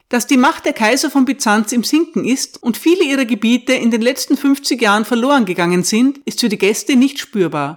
Dass 0.08 0.26
die 0.28 0.36
Macht 0.36 0.64
der 0.64 0.72
Kaiser 0.72 1.10
von 1.10 1.24
Byzanz 1.24 1.72
im 1.72 1.82
Sinken 1.82 2.24
ist 2.24 2.62
und 2.62 2.76
viele 2.76 3.04
ihrer 3.04 3.24
Gebiete 3.24 3.72
in 3.72 3.90
den 3.90 4.02
letzten 4.02 4.36
50 4.36 4.80
Jahren 4.80 5.04
verloren 5.04 5.44
gegangen 5.44 5.82
sind, 5.82 6.18
ist 6.18 6.40
für 6.40 6.48
die 6.48 6.58
Gäste 6.58 6.94
nicht 6.94 7.18
spürbar. 7.18 7.76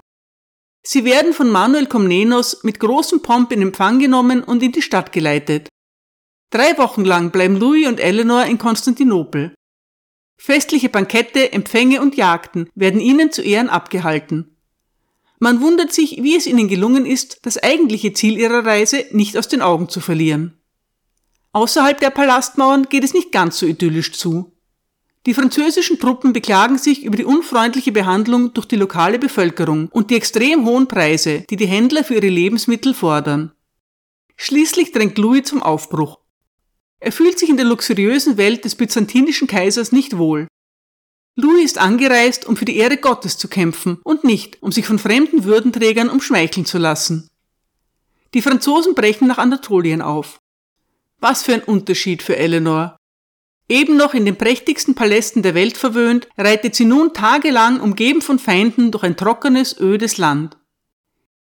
Sie 0.83 1.05
werden 1.05 1.33
von 1.33 1.49
Manuel 1.49 1.87
Komnenos 1.87 2.63
mit 2.63 2.79
großem 2.79 3.21
Pomp 3.21 3.51
in 3.51 3.61
Empfang 3.61 3.99
genommen 3.99 4.43
und 4.43 4.61
in 4.61 4.71
die 4.71 4.81
Stadt 4.81 5.11
geleitet. 5.11 5.67
Drei 6.51 6.77
Wochen 6.77 7.03
lang 7.03 7.31
bleiben 7.31 7.57
Louis 7.57 7.87
und 7.87 7.99
Eleanor 7.99 8.45
in 8.45 8.57
Konstantinopel. 8.57 9.53
Festliche 10.37 10.89
Bankette, 10.89 11.51
Empfänge 11.51 12.01
und 12.01 12.15
Jagden 12.15 12.69
werden 12.75 13.01
ihnen 13.01 13.31
zu 13.31 13.41
Ehren 13.41 13.69
abgehalten. 13.69 14.55
Man 15.39 15.61
wundert 15.61 15.93
sich, 15.93 16.23
wie 16.23 16.35
es 16.35 16.47
ihnen 16.47 16.67
gelungen 16.67 17.05
ist, 17.05 17.39
das 17.43 17.57
eigentliche 17.57 18.13
Ziel 18.13 18.37
ihrer 18.37 18.65
Reise 18.65 19.05
nicht 19.11 19.37
aus 19.37 19.47
den 19.47 19.61
Augen 19.61 19.89
zu 19.89 19.99
verlieren. 19.99 20.58
Außerhalb 21.51 21.99
der 21.99 22.11
Palastmauern 22.11 22.87
geht 22.89 23.03
es 23.03 23.13
nicht 23.13 23.31
ganz 23.31 23.57
so 23.59 23.65
idyllisch 23.65 24.13
zu. 24.13 24.53
Die 25.25 25.33
französischen 25.33 25.99
Truppen 25.99 26.31
beklagen 26.31 26.77
sich 26.77 27.03
über 27.03 27.17
die 27.17 27.25
unfreundliche 27.25 27.91
Behandlung 27.91 28.53
durch 28.53 28.67
die 28.67 28.77
lokale 28.77 29.19
Bevölkerung 29.19 29.89
und 29.91 30.11
die 30.11 30.15
extrem 30.15 30.65
hohen 30.65 30.87
Preise, 30.87 31.45
die 31.49 31.55
die 31.55 31.67
Händler 31.67 32.03
für 32.03 32.15
ihre 32.15 32.29
Lebensmittel 32.29 32.93
fordern. 32.93 33.51
Schließlich 34.37 34.91
drängt 34.91 35.17
Louis 35.17 35.43
zum 35.43 35.61
Aufbruch. 35.61 36.19
Er 36.99 37.11
fühlt 37.11 37.37
sich 37.37 37.49
in 37.49 37.57
der 37.57 37.65
luxuriösen 37.65 38.37
Welt 38.37 38.63
des 38.63 38.75
byzantinischen 38.75 39.47
Kaisers 39.47 39.91
nicht 39.91 40.17
wohl. 40.17 40.47
Louis 41.35 41.65
ist 41.65 41.77
angereist, 41.77 42.45
um 42.45 42.55
für 42.55 42.65
die 42.65 42.77
Ehre 42.77 42.97
Gottes 42.97 43.37
zu 43.37 43.47
kämpfen 43.47 43.99
und 44.03 44.23
nicht, 44.23 44.61
um 44.61 44.71
sich 44.71 44.85
von 44.85 44.99
fremden 44.99 45.43
Würdenträgern 45.43 46.09
umschmeicheln 46.09 46.65
zu 46.65 46.77
lassen. 46.77 47.29
Die 48.33 48.41
Franzosen 48.41 48.95
brechen 48.95 49.27
nach 49.27 49.37
Anatolien 49.37 50.01
auf. 50.01 50.38
Was 51.19 51.43
für 51.43 51.53
ein 51.53 51.63
Unterschied 51.63 52.23
für 52.23 52.37
Eleanor. 52.37 52.97
Eben 53.67 53.97
noch 53.97 54.13
in 54.13 54.25
den 54.25 54.37
prächtigsten 54.37 54.95
Palästen 54.95 55.43
der 55.43 55.53
Welt 55.53 55.77
verwöhnt, 55.77 56.27
reitet 56.37 56.75
sie 56.75 56.85
nun 56.85 57.13
tagelang 57.13 57.79
umgeben 57.79 58.21
von 58.21 58.39
Feinden 58.39 58.91
durch 58.91 59.03
ein 59.03 59.15
trockenes, 59.15 59.79
ödes 59.79 60.17
Land. 60.17 60.57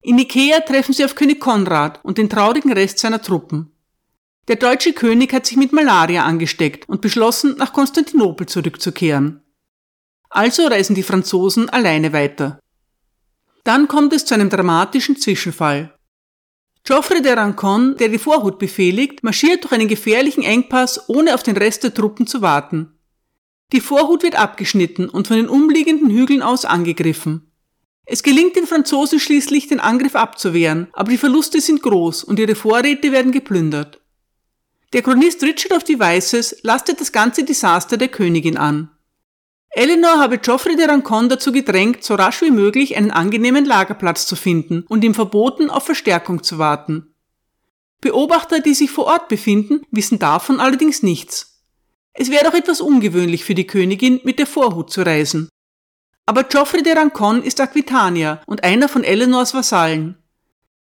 In 0.01 0.17
Ikea 0.17 0.61
treffen 0.61 0.93
sie 0.93 1.05
auf 1.05 1.15
König 1.15 1.39
Konrad 1.39 1.99
und 2.03 2.17
den 2.17 2.29
traurigen 2.29 2.71
Rest 2.71 2.99
seiner 2.99 3.21
Truppen. 3.21 3.71
Der 4.47 4.55
deutsche 4.55 4.93
König 4.93 5.33
hat 5.33 5.45
sich 5.45 5.57
mit 5.57 5.73
Malaria 5.73 6.23
angesteckt 6.23 6.87
und 6.87 7.01
beschlossen, 7.01 7.55
nach 7.57 7.73
Konstantinopel 7.73 8.47
zurückzukehren. 8.47 9.41
Also 10.29 10.67
reisen 10.67 10.95
die 10.95 11.03
Franzosen 11.03 11.69
alleine 11.69 12.13
weiter. 12.13 12.59
Dann 13.63 13.87
kommt 13.87 14.13
es 14.13 14.25
zu 14.25 14.35
einem 14.35 14.49
dramatischen 14.51 15.17
Zwischenfall. 15.17 15.94
Geoffrey 16.87 17.23
de 17.23 17.33
Rancon, 17.33 17.97
der 17.97 18.09
die 18.09 18.19
Vorhut 18.19 18.59
befehligt, 18.59 19.23
marschiert 19.23 19.63
durch 19.63 19.73
einen 19.73 19.87
gefährlichen 19.87 20.43
Engpass, 20.43 21.09
ohne 21.09 21.33
auf 21.33 21.41
den 21.41 21.57
Rest 21.57 21.83
der 21.83 21.95
Truppen 21.95 22.27
zu 22.27 22.43
warten. 22.43 22.93
Die 23.73 23.81
Vorhut 23.81 24.21
wird 24.21 24.35
abgeschnitten 24.35 25.09
und 25.09 25.27
von 25.27 25.37
den 25.37 25.49
umliegenden 25.49 26.11
Hügeln 26.11 26.43
aus 26.43 26.63
angegriffen. 26.63 27.51
Es 28.05 28.21
gelingt 28.21 28.55
den 28.55 28.67
Franzosen 28.67 29.19
schließlich, 29.19 29.67
den 29.67 29.79
Angriff 29.79 30.15
abzuwehren, 30.15 30.87
aber 30.93 31.09
die 31.09 31.17
Verluste 31.17 31.59
sind 31.59 31.81
groß 31.81 32.23
und 32.23 32.37
ihre 32.37 32.53
Vorräte 32.53 33.11
werden 33.11 33.31
geplündert. 33.31 33.99
Der 34.93 35.01
Chronist 35.01 35.41
Richard 35.41 35.73
of 35.73 35.83
Devices 35.83 36.57
lastet 36.61 37.01
das 37.01 37.11
ganze 37.11 37.43
Desaster 37.43 37.97
der 37.97 38.09
Königin 38.09 38.57
an. 38.57 38.91
Eleanor 39.77 40.19
habe 40.19 40.37
Geoffrey 40.37 40.77
de 40.77 40.85
Rancon 40.85 41.27
dazu 41.27 41.51
gedrängt, 41.51 42.01
so 42.01 42.15
rasch 42.15 42.41
wie 42.41 42.49
möglich 42.49 42.95
einen 42.95 43.11
angenehmen 43.11 43.65
Lagerplatz 43.65 44.25
zu 44.25 44.37
finden 44.37 44.85
und 44.87 45.03
ihm 45.03 45.13
verboten, 45.13 45.69
auf 45.69 45.83
Verstärkung 45.83 46.43
zu 46.43 46.57
warten. 46.57 47.13
Beobachter, 47.99 48.61
die 48.61 48.73
sich 48.73 48.89
vor 48.89 49.03
Ort 49.03 49.27
befinden, 49.27 49.81
wissen 49.91 50.17
davon 50.17 50.61
allerdings 50.61 51.03
nichts. 51.03 51.61
Es 52.13 52.31
wäre 52.31 52.45
doch 52.45 52.53
etwas 52.53 52.79
ungewöhnlich 52.79 53.43
für 53.43 53.53
die 53.53 53.67
Königin, 53.67 54.21
mit 54.23 54.39
der 54.39 54.47
Vorhut 54.47 54.91
zu 54.91 55.01
reisen. 55.01 55.49
Aber 56.25 56.45
Geoffrey 56.45 56.81
de 56.81 56.93
Rancon 56.93 57.43
ist 57.43 57.59
Aquitanier 57.59 58.39
und 58.45 58.63
einer 58.63 58.87
von 58.87 59.03
Eleanors 59.03 59.53
Vasallen. 59.53 60.15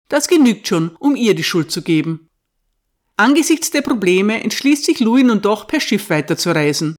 Das 0.09 0.29
genügt 0.29 0.69
schon, 0.69 0.95
um 1.01 1.17
ihr 1.17 1.35
die 1.35 1.43
Schuld 1.43 1.73
zu 1.73 1.83
geben. 1.83 2.29
Angesichts 3.17 3.73
der 3.73 3.83
Probleme 3.83 4.41
entschließt 4.45 4.85
sich 4.85 5.01
Louis 5.01 5.25
nun 5.25 5.43
doch 5.43 5.67
per 5.67 5.81
Schiff 5.81 6.11
weiterzureisen. 6.11 6.95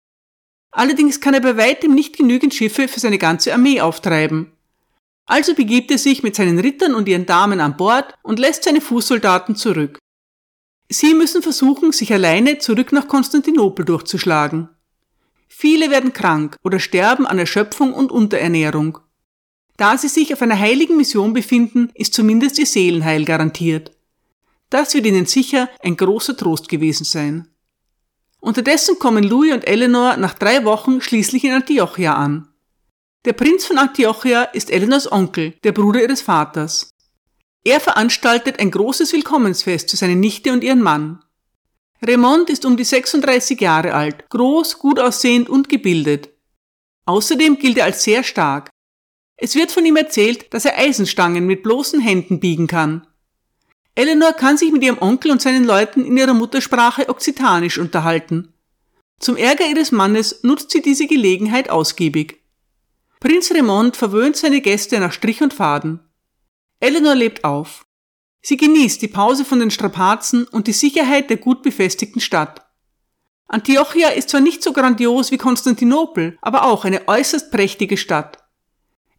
Allerdings 0.76 1.22
kann 1.22 1.34
er 1.34 1.40
bei 1.40 1.56
weitem 1.56 1.96
nicht 1.96 2.18
genügend 2.18 2.54
Schiffe 2.54 2.90
für 2.90 3.00
seine 3.00 3.18
ganze 3.18 3.54
Armee 3.54 3.80
auftreiben. 3.80 4.52
Also 5.26 5.56
begibt 5.56 5.90
er 5.90 5.98
sich 5.98 6.22
mit 6.22 6.36
seinen 6.36 6.60
Rittern 6.60 6.94
und 6.96 7.08
ihren 7.08 7.26
Damen 7.26 7.62
an 7.62 7.78
Bord 7.78 8.14
und 8.24 8.40
lässt 8.40 8.66
seine 8.66 8.82
Fußsoldaten 8.82 9.56
zurück. 9.56 9.98
Sie 10.90 11.14
müssen 11.14 11.42
versuchen, 11.42 11.94
sich 11.94 12.12
alleine 12.12 12.58
zurück 12.58 12.92
nach 12.92 13.08
Konstantinopel 13.08 13.86
durchzuschlagen. 13.86 14.68
Viele 15.48 15.92
werden 15.92 16.12
krank 16.12 16.58
oder 16.62 16.80
sterben 16.80 17.26
an 17.26 17.40
Erschöpfung 17.40 17.94
und 17.94 18.12
Unterernährung. 18.12 19.00
Da 19.78 19.98
sie 19.98 20.10
sich 20.10 20.34
auf 20.34 20.42
einer 20.42 20.60
heiligen 20.60 20.98
Mission 20.98 21.32
befinden, 21.32 21.90
ist 21.94 22.14
zumindest 22.14 22.60
ihr 22.60 22.66
Seelenheil 22.66 23.24
garantiert. 23.24 23.92
Das 24.70 24.94
wird 24.94 25.06
ihnen 25.06 25.26
sicher 25.26 25.70
ein 25.82 25.96
großer 25.96 26.36
Trost 26.36 26.68
gewesen 26.68 27.06
sein. 27.06 27.48
Unterdessen 28.46 29.00
kommen 29.00 29.24
Louis 29.24 29.54
und 29.54 29.68
Eleanor 29.68 30.18
nach 30.18 30.36
drei 30.36 30.66
Wochen 30.66 31.02
schließlich 31.02 31.44
in 31.46 31.54
Antiochia 31.54 32.14
an. 32.14 32.48
Der 33.26 33.34
Prinz 33.34 33.66
von 33.66 33.80
Antiochia 33.80 34.44
ist 34.44 34.70
Eleanors 34.70 35.12
Onkel, 35.12 35.56
der 35.64 35.72
Bruder 35.72 36.04
ihres 36.04 36.22
Vaters. 36.22 36.92
Er 37.64 37.80
veranstaltet 37.80 38.60
ein 38.60 38.70
großes 38.70 39.14
Willkommensfest 39.14 39.90
für 39.90 39.98
seine 39.98 40.16
Nichte 40.16 40.54
und 40.54 40.64
ihren 40.64 40.84
Mann. 40.84 41.24
Raymond 42.06 42.52
ist 42.52 42.66
um 42.66 42.78
die 42.78 42.84
36 42.84 43.60
Jahre 43.60 43.96
alt, 43.96 44.30
groß, 44.30 44.78
gut 44.78 45.00
aussehend 45.00 45.50
und 45.50 45.68
gebildet. 45.68 46.30
Außerdem 47.06 47.58
gilt 47.58 47.80
er 47.80 47.86
als 47.86 48.04
sehr 48.04 48.22
stark. 48.22 48.70
Es 49.38 49.56
wird 49.56 49.72
von 49.72 49.88
ihm 49.88 49.96
erzählt, 49.96 50.54
dass 50.54 50.66
er 50.66 50.78
Eisenstangen 50.78 51.48
mit 51.48 51.64
bloßen 51.64 52.00
Händen 52.00 52.40
biegen 52.40 52.68
kann. 52.68 53.08
Eleanor 53.96 54.34
kann 54.34 54.58
sich 54.58 54.72
mit 54.72 54.84
ihrem 54.84 55.02
Onkel 55.02 55.32
und 55.32 55.42
seinen 55.42 55.64
Leuten 55.64 56.04
in 56.04 56.18
ihrer 56.18 56.34
Muttersprache 56.34 57.08
Okzitanisch 57.08 57.78
unterhalten. 57.78 58.54
Zum 59.20 59.38
Ärger 59.38 59.66
ihres 59.66 59.94
Mannes 59.94 60.44
nutzt 60.44 60.72
sie 60.72 60.82
diese 60.82 61.08
Gelegenheit 61.08 61.70
ausgiebig. 61.70 62.42
Prinz 63.22 63.52
Raymond 63.52 63.96
verwöhnt 63.96 64.36
seine 64.36 64.60
Gäste 64.60 65.00
nach 65.00 65.14
Strich 65.14 65.42
und 65.42 65.54
Faden. 65.54 66.02
Eleanor 66.82 67.16
lebt 67.16 67.46
auf. 67.46 67.86
Sie 68.42 68.58
genießt 68.58 69.02
die 69.02 69.08
Pause 69.08 69.46
von 69.46 69.60
den 69.60 69.72
Strapazen 69.72 70.46
und 70.46 70.68
die 70.68 70.74
Sicherheit 70.74 71.30
der 71.30 71.38
gut 71.38 71.64
befestigten 71.64 72.20
Stadt. 72.20 72.66
Antiochia 73.48 74.10
ist 74.10 74.30
zwar 74.30 74.42
nicht 74.42 74.62
so 74.62 74.74
grandios 74.74 75.32
wie 75.32 75.38
Konstantinopel, 75.38 76.38
aber 76.42 76.66
auch 76.66 76.84
eine 76.84 77.08
äußerst 77.08 77.52
prächtige 77.52 77.98
Stadt. 77.98 78.45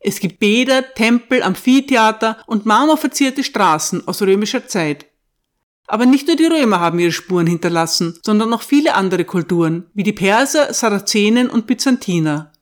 Es 0.09 0.21
gibt 0.21 0.39
Bäder, 0.39 0.95
Tempel, 0.95 1.43
Amphitheater 1.43 2.39
und 2.47 2.65
marmorverzierte 2.65 3.43
Straßen 3.43 4.07
aus 4.07 4.23
römischer 4.23 4.69
Zeit. 4.69 5.07
Aber 5.89 6.07
nicht 6.07 6.29
nur 6.29 6.37
die 6.37 6.45
Römer 6.45 6.79
haben 6.79 7.01
ihre 7.01 7.11
Spuren 7.11 7.49
hinterlassen, 7.49 8.17
sondern 8.25 8.53
auch 8.53 8.63
viele 8.63 8.95
andere 8.95 9.25
Kulturen, 9.25 9.91
wie 9.95 10.05
die 10.05 10.13
Perser, 10.13 10.73
Sarazenen 10.73 11.51
und 11.51 11.67
Byzantiner. 11.67 12.53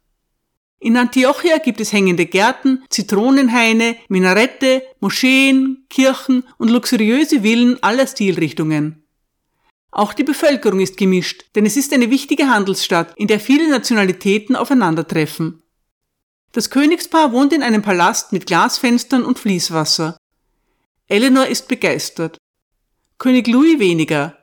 In 0.80 0.96
Antiochia 0.96 1.58
gibt 1.58 1.82
es 1.82 1.92
hängende 1.92 2.24
Gärten, 2.24 2.82
Zitronenhaine, 2.88 3.96
Minarette, 4.08 4.82
Moscheen, 5.00 5.84
Kirchen 5.90 6.44
und 6.56 6.70
luxuriöse 6.70 7.42
Villen 7.42 7.76
aller 7.82 8.06
Stilrichtungen. 8.06 9.04
Auch 9.90 10.14
die 10.14 10.24
Bevölkerung 10.24 10.80
ist 10.80 10.96
gemischt, 10.96 11.44
denn 11.54 11.66
es 11.66 11.76
ist 11.76 11.92
eine 11.92 12.08
wichtige 12.08 12.48
Handelsstadt, 12.48 13.12
in 13.18 13.26
der 13.26 13.38
viele 13.38 13.68
Nationalitäten 13.68 14.56
aufeinandertreffen. 14.56 15.60
Das 16.54 16.70
Königspaar 16.70 17.32
wohnt 17.32 17.52
in 17.52 17.64
einem 17.64 17.82
Palast 17.82 18.32
mit 18.32 18.46
Glasfenstern 18.46 19.24
und 19.24 19.40
Fließwasser. 19.40 20.16
Eleanor 21.08 21.46
ist 21.46 21.66
begeistert. 21.66 22.38
König 23.18 23.48
Louis 23.48 23.80
weniger. 23.80 24.38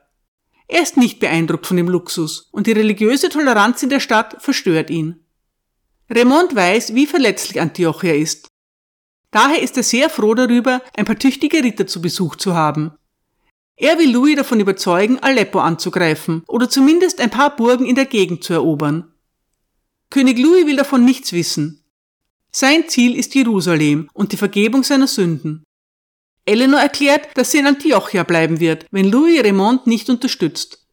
Er 0.68 0.82
ist 0.82 0.98
nicht 0.98 1.20
beeindruckt 1.20 1.66
von 1.66 1.78
dem 1.78 1.88
Luxus 1.88 2.50
und 2.52 2.66
die 2.66 2.72
religiöse 2.72 3.30
Toleranz 3.30 3.82
in 3.82 3.88
der 3.88 3.98
Stadt 3.98 4.42
verstört 4.42 4.90
ihn. 4.90 5.24
Raymond 6.10 6.54
weiß, 6.54 6.94
wie 6.94 7.06
verletzlich 7.06 7.58
Antiochia 7.58 8.12
ist. 8.12 8.46
Daher 9.30 9.62
ist 9.62 9.78
er 9.78 9.82
sehr 9.82 10.10
froh 10.10 10.34
darüber, 10.34 10.82
ein 10.94 11.06
paar 11.06 11.18
tüchtige 11.18 11.64
Ritter 11.64 11.86
zu 11.86 12.02
Besuch 12.02 12.36
zu 12.36 12.52
haben. 12.54 12.92
Er 13.76 13.98
will 13.98 14.12
Louis 14.12 14.36
davon 14.36 14.60
überzeugen, 14.60 15.18
Aleppo 15.20 15.60
anzugreifen 15.60 16.42
oder 16.46 16.68
zumindest 16.68 17.22
ein 17.22 17.30
paar 17.30 17.56
Burgen 17.56 17.86
in 17.86 17.94
der 17.94 18.04
Gegend 18.04 18.44
zu 18.44 18.52
erobern. 18.52 19.14
König 20.10 20.38
Louis 20.38 20.66
will 20.66 20.76
davon 20.76 21.06
nichts 21.06 21.32
wissen. 21.32 21.81
Sein 22.54 22.88
Ziel 22.88 23.16
ist 23.16 23.34
Jerusalem 23.34 24.10
und 24.12 24.32
die 24.32 24.36
Vergebung 24.36 24.82
seiner 24.82 25.06
Sünden. 25.06 25.64
Eleanor 26.44 26.80
erklärt, 26.80 27.28
dass 27.34 27.50
sie 27.50 27.58
in 27.58 27.66
Antiochia 27.66 28.24
bleiben 28.24 28.60
wird, 28.60 28.86
wenn 28.90 29.10
Louis 29.10 29.42
Raymond 29.42 29.86
nicht 29.86 30.10
unterstützt. 30.10 30.86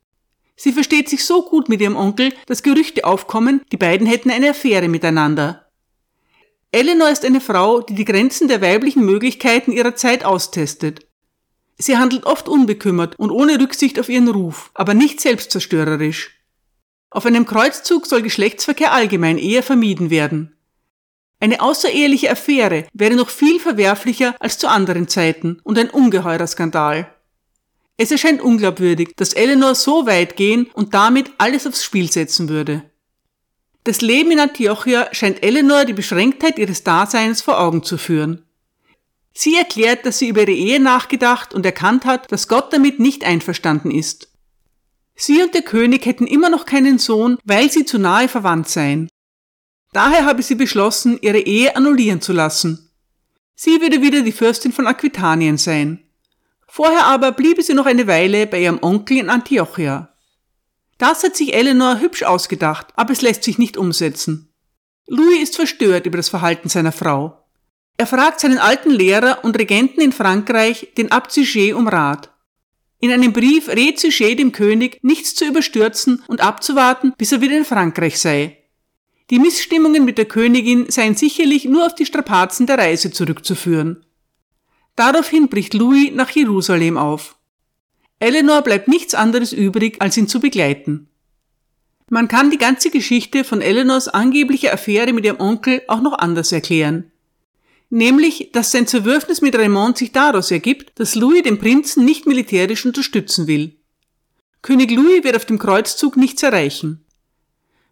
Sie 0.55 0.71
versteht 0.71 1.09
sich 1.09 1.25
so 1.25 1.43
gut 1.43 1.67
mit 1.67 1.81
ihrem 1.81 1.95
Onkel, 1.95 2.33
dass 2.45 2.63
Gerüchte 2.63 3.03
aufkommen, 3.03 3.61
die 3.71 3.77
beiden 3.77 4.07
hätten 4.07 4.31
eine 4.31 4.51
Affäre 4.51 4.87
miteinander. 4.87 5.69
Eleanor 6.71 7.09
ist 7.09 7.25
eine 7.25 7.41
Frau, 7.41 7.81
die 7.81 7.95
die 7.95 8.05
Grenzen 8.05 8.47
der 8.47 8.61
weiblichen 8.61 9.03
Möglichkeiten 9.03 9.71
ihrer 9.71 9.95
Zeit 9.95 10.23
austestet. 10.23 11.07
Sie 11.77 11.97
handelt 11.97 12.25
oft 12.25 12.47
unbekümmert 12.47 13.17
und 13.17 13.31
ohne 13.31 13.59
Rücksicht 13.59 13.99
auf 13.99 14.07
ihren 14.07 14.27
Ruf, 14.27 14.69
aber 14.75 14.93
nicht 14.93 15.19
selbstzerstörerisch. 15.19 16.37
Auf 17.09 17.25
einem 17.25 17.45
Kreuzzug 17.45 18.05
soll 18.05 18.21
Geschlechtsverkehr 18.21 18.93
allgemein 18.93 19.37
eher 19.37 19.63
vermieden 19.63 20.09
werden. 20.09 20.55
Eine 21.39 21.61
außereheliche 21.61 22.29
Affäre 22.29 22.85
wäre 22.93 23.15
noch 23.15 23.29
viel 23.29 23.59
verwerflicher 23.59 24.35
als 24.39 24.57
zu 24.57 24.67
anderen 24.67 25.07
Zeiten 25.07 25.59
und 25.63 25.79
ein 25.79 25.89
ungeheurer 25.89 26.47
Skandal. 26.47 27.13
Es 27.95 28.11
erscheint 28.11 28.41
unglaubwürdig, 28.41 29.13
dass 29.15 29.33
Eleanor 29.33 29.75
so 29.75 30.05
weit 30.05 30.35
gehen 30.35 30.69
und 30.73 30.93
damit 30.93 31.31
alles 31.37 31.67
aufs 31.67 31.83
Spiel 31.83 32.11
setzen 32.11 32.49
würde. 32.49 32.83
Das 33.83 34.01
Leben 34.01 34.31
in 34.31 34.39
Antiochia 34.39 35.09
scheint 35.13 35.43
Eleanor 35.43 35.85
die 35.85 35.93
Beschränktheit 35.93 36.59
ihres 36.59 36.83
Daseins 36.83 37.41
vor 37.41 37.59
Augen 37.59 37.83
zu 37.83 37.97
führen. 37.97 38.45
Sie 39.33 39.55
erklärt, 39.55 40.05
dass 40.05 40.19
sie 40.19 40.27
über 40.27 40.41
ihre 40.41 40.51
Ehe 40.51 40.79
nachgedacht 40.79 41.53
und 41.53 41.65
erkannt 41.65 42.05
hat, 42.05 42.31
dass 42.31 42.49
Gott 42.49 42.73
damit 42.73 42.99
nicht 42.99 43.23
einverstanden 43.23 43.91
ist. 43.91 44.29
Sie 45.15 45.41
und 45.41 45.53
der 45.53 45.61
König 45.61 46.05
hätten 46.05 46.27
immer 46.27 46.49
noch 46.49 46.65
keinen 46.65 46.99
Sohn, 46.99 47.37
weil 47.43 47.71
sie 47.71 47.85
zu 47.85 47.99
nahe 47.99 48.27
verwandt 48.27 48.69
seien. 48.69 49.09
Daher 49.91 50.25
habe 50.25 50.43
sie 50.43 50.55
beschlossen, 50.55 51.17
ihre 51.21 51.39
Ehe 51.39 51.75
annullieren 51.75 52.21
zu 52.21 52.33
lassen. 52.33 52.91
Sie 53.55 53.81
würde 53.81 54.01
wieder 54.01 54.21
die 54.21 54.31
Fürstin 54.31 54.71
von 54.71 54.87
Aquitanien 54.87 55.57
sein. 55.57 56.03
Vorher 56.67 57.05
aber 57.05 57.31
bliebe 57.31 57.63
sie 57.63 57.73
noch 57.73 57.87
eine 57.87 58.07
Weile 58.07 58.45
bei 58.45 58.61
ihrem 58.61 58.79
Onkel 58.81 59.17
in 59.17 59.29
Antiochia. 59.29 60.13
Das 60.99 61.23
hat 61.23 61.35
sich 61.35 61.53
Eleanor 61.53 61.99
hübsch 61.99 62.23
ausgedacht, 62.23 62.87
aber 62.95 63.11
es 63.11 63.21
lässt 63.21 63.43
sich 63.43 63.57
nicht 63.57 63.77
umsetzen. 63.77 64.53
Louis 65.07 65.41
ist 65.41 65.55
verstört 65.55 66.05
über 66.05 66.17
das 66.17 66.29
Verhalten 66.29 66.69
seiner 66.69 66.91
Frau. 66.91 67.45
Er 67.97 68.05
fragt 68.05 68.39
seinen 68.39 68.59
alten 68.59 68.91
Lehrer 68.91 69.43
und 69.43 69.57
Regenten 69.57 70.01
in 70.01 70.11
Frankreich, 70.11 70.93
den 70.97 71.11
Abt 71.11 71.31
Sujet, 71.31 71.73
um 71.73 71.87
Rat. 71.87 72.29
In 72.99 73.11
einem 73.11 73.33
Brief 73.33 73.67
rät 73.69 73.99
Sujet 73.99 74.37
dem 74.37 74.51
König, 74.51 74.99
nichts 75.01 75.35
zu 75.35 75.45
überstürzen 75.45 76.23
und 76.27 76.41
abzuwarten, 76.41 77.13
bis 77.17 77.31
er 77.31 77.41
wieder 77.41 77.57
in 77.57 77.65
Frankreich 77.65 78.19
sei. 78.19 78.58
Die 79.29 79.39
Missstimmungen 79.39 80.05
mit 80.05 80.17
der 80.17 80.25
Königin 80.25 80.89
seien 80.89 81.15
sicherlich 81.15 81.65
nur 81.65 81.85
auf 81.85 81.93
die 81.93 82.05
Strapazen 82.05 82.65
der 82.65 82.79
Reise 82.79 83.11
zurückzuführen. 83.11 84.05
Daraufhin 84.95 85.49
bricht 85.49 85.73
Louis 85.75 86.11
nach 86.13 86.31
Jerusalem 86.31 86.97
auf. 86.97 87.37
Eleanor 88.19 88.63
bleibt 88.63 88.87
nichts 88.87 89.13
anderes 89.13 89.53
übrig, 89.53 90.01
als 90.01 90.17
ihn 90.17 90.27
zu 90.27 90.39
begleiten. 90.39 91.07
Man 92.09 92.27
kann 92.27 92.49
die 92.49 92.57
ganze 92.57 92.89
Geschichte 92.89 93.43
von 93.43 93.61
Eleanors 93.61 94.07
angeblicher 94.07 94.73
Affäre 94.73 95.13
mit 95.13 95.25
ihrem 95.25 95.39
Onkel 95.39 95.83
auch 95.87 96.01
noch 96.01 96.17
anders 96.17 96.51
erklären. 96.51 97.11
Nämlich, 97.91 98.49
dass 98.51 98.71
sein 98.71 98.87
Zerwürfnis 98.87 99.41
mit 99.41 99.55
Raymond 99.55 99.97
sich 99.97 100.11
daraus 100.11 100.51
ergibt, 100.51 100.99
dass 100.99 101.15
Louis 101.15 101.43
den 101.43 101.59
Prinzen 101.59 102.03
nicht 102.03 102.25
militärisch 102.25 102.85
unterstützen 102.85 103.47
will. 103.47 103.75
König 104.61 104.91
Louis 104.91 105.23
wird 105.23 105.35
auf 105.35 105.45
dem 105.45 105.59
Kreuzzug 105.59 106.17
nichts 106.17 106.43
erreichen. 106.43 107.05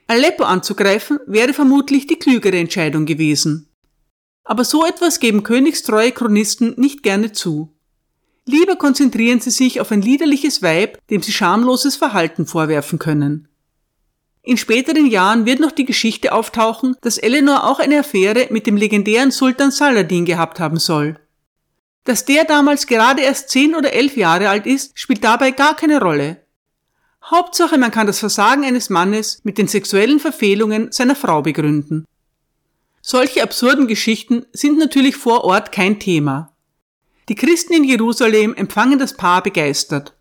Aleppo 0.07 0.45
anzugreifen 0.45 1.19
wäre 1.27 1.53
vermutlich 1.53 2.07
die 2.07 2.17
klügere 2.17 2.57
Entscheidung 2.57 3.05
gewesen. 3.05 3.69
Aber 4.45 4.63
so 4.63 4.85
etwas 4.85 5.19
geben 5.19 5.43
königstreue 5.43 6.13
Chronisten 6.13 6.73
nicht 6.77 7.03
gerne 7.03 7.33
zu. 7.33 7.73
Lieber 8.45 8.77
konzentrieren 8.77 9.41
sie 9.41 9.51
sich 9.51 9.81
auf 9.81 9.91
ein 9.91 10.01
liederliches 10.01 10.61
Weib, 10.61 11.05
dem 11.09 11.21
sie 11.21 11.33
schamloses 11.33 11.97
Verhalten 11.97 12.45
vorwerfen 12.45 12.97
können. 12.97 13.49
In 14.41 14.55
späteren 14.55 15.07
Jahren 15.07 15.45
wird 15.45 15.59
noch 15.59 15.73
die 15.73 15.83
Geschichte 15.83 16.31
auftauchen, 16.31 16.95
dass 17.01 17.17
Eleanor 17.17 17.65
auch 17.65 17.79
eine 17.79 17.99
Affäre 17.99 18.47
mit 18.49 18.65
dem 18.65 18.77
legendären 18.77 19.31
Sultan 19.31 19.71
Saladin 19.71 20.23
gehabt 20.23 20.61
haben 20.61 20.77
soll. 20.77 21.19
Dass 22.05 22.23
der 22.23 22.45
damals 22.45 22.87
gerade 22.87 23.21
erst 23.21 23.49
zehn 23.49 23.75
oder 23.75 23.91
elf 23.91 24.15
Jahre 24.15 24.47
alt 24.47 24.65
ist, 24.65 24.97
spielt 24.97 25.25
dabei 25.25 25.51
gar 25.51 25.75
keine 25.75 25.99
Rolle. 25.99 26.46
Hauptsache, 27.29 27.77
man 27.77 27.91
kann 27.91 28.07
das 28.07 28.19
Versagen 28.19 28.63
eines 28.63 28.89
Mannes 28.89 29.41
mit 29.43 29.57
den 29.57 29.67
sexuellen 29.67 30.19
Verfehlungen 30.19 30.91
seiner 30.91 31.15
Frau 31.15 31.41
begründen. 31.41 32.05
Solche 33.01 33.43
absurden 33.43 33.87
Geschichten 33.87 34.45
sind 34.53 34.77
natürlich 34.77 35.17
vor 35.17 35.43
Ort 35.43 35.73
kein 35.73 35.99
Thema. 35.99 36.53
Die 37.27 37.35
Christen 37.35 37.73
in 37.73 37.83
Jerusalem 37.83 38.53
empfangen 38.55 38.97
das 38.97 39.17
Paar 39.17 39.43
begeistert. 39.43 40.15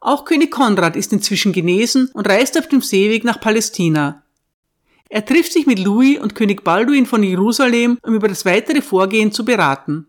Auch 0.00 0.24
König 0.24 0.50
Konrad 0.50 0.96
ist 0.96 1.12
inzwischen 1.12 1.52
genesen 1.52 2.10
und 2.12 2.28
reist 2.28 2.58
auf 2.58 2.66
dem 2.66 2.80
Seeweg 2.80 3.22
nach 3.22 3.40
Palästina. 3.40 4.24
Er 5.08 5.24
trifft 5.24 5.52
sich 5.52 5.66
mit 5.66 5.78
Louis 5.78 6.18
und 6.18 6.34
König 6.34 6.64
Balduin 6.64 7.06
von 7.06 7.22
Jerusalem, 7.22 7.98
um 8.02 8.14
über 8.14 8.26
das 8.26 8.44
weitere 8.44 8.82
Vorgehen 8.82 9.30
zu 9.30 9.44
beraten. 9.44 10.08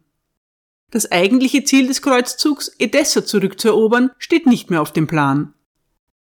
Das 0.89 1.11
eigentliche 1.11 1.63
Ziel 1.63 1.87
des 1.87 2.01
Kreuzzugs, 2.01 2.71
Edessa 2.79 3.23
zurückzuerobern, 3.23 4.09
steht 4.17 4.47
nicht 4.47 4.71
mehr 4.71 4.81
auf 4.81 4.93
dem 4.93 5.05
Plan. 5.05 5.53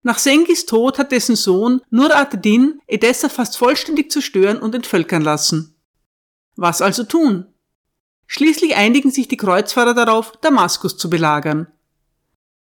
Nach 0.03 0.19
Sengis 0.19 0.65
Tod 0.65 0.99
hat 0.99 1.13
dessen 1.13 1.37
Sohn 1.37 1.83
Nur 1.91 2.15
ad-Din 2.15 2.81
Edessa 2.87 3.29
fast 3.29 3.59
vollständig 3.59 4.11
zerstören 4.11 4.59
und 4.59 4.75
entvölkern 4.75 5.23
lassen. 5.23 5.75
Was 6.57 6.81
also 6.81 7.05
tun? 7.05 7.47
Schließlich 8.27 8.77
einigen 8.77 9.11
sich 9.11 9.29
die 9.29 9.37
Kreuzfahrer 9.37 9.93
darauf, 9.93 10.33
Damaskus 10.41 10.97
zu 10.97 11.11
belagern. 11.11 11.67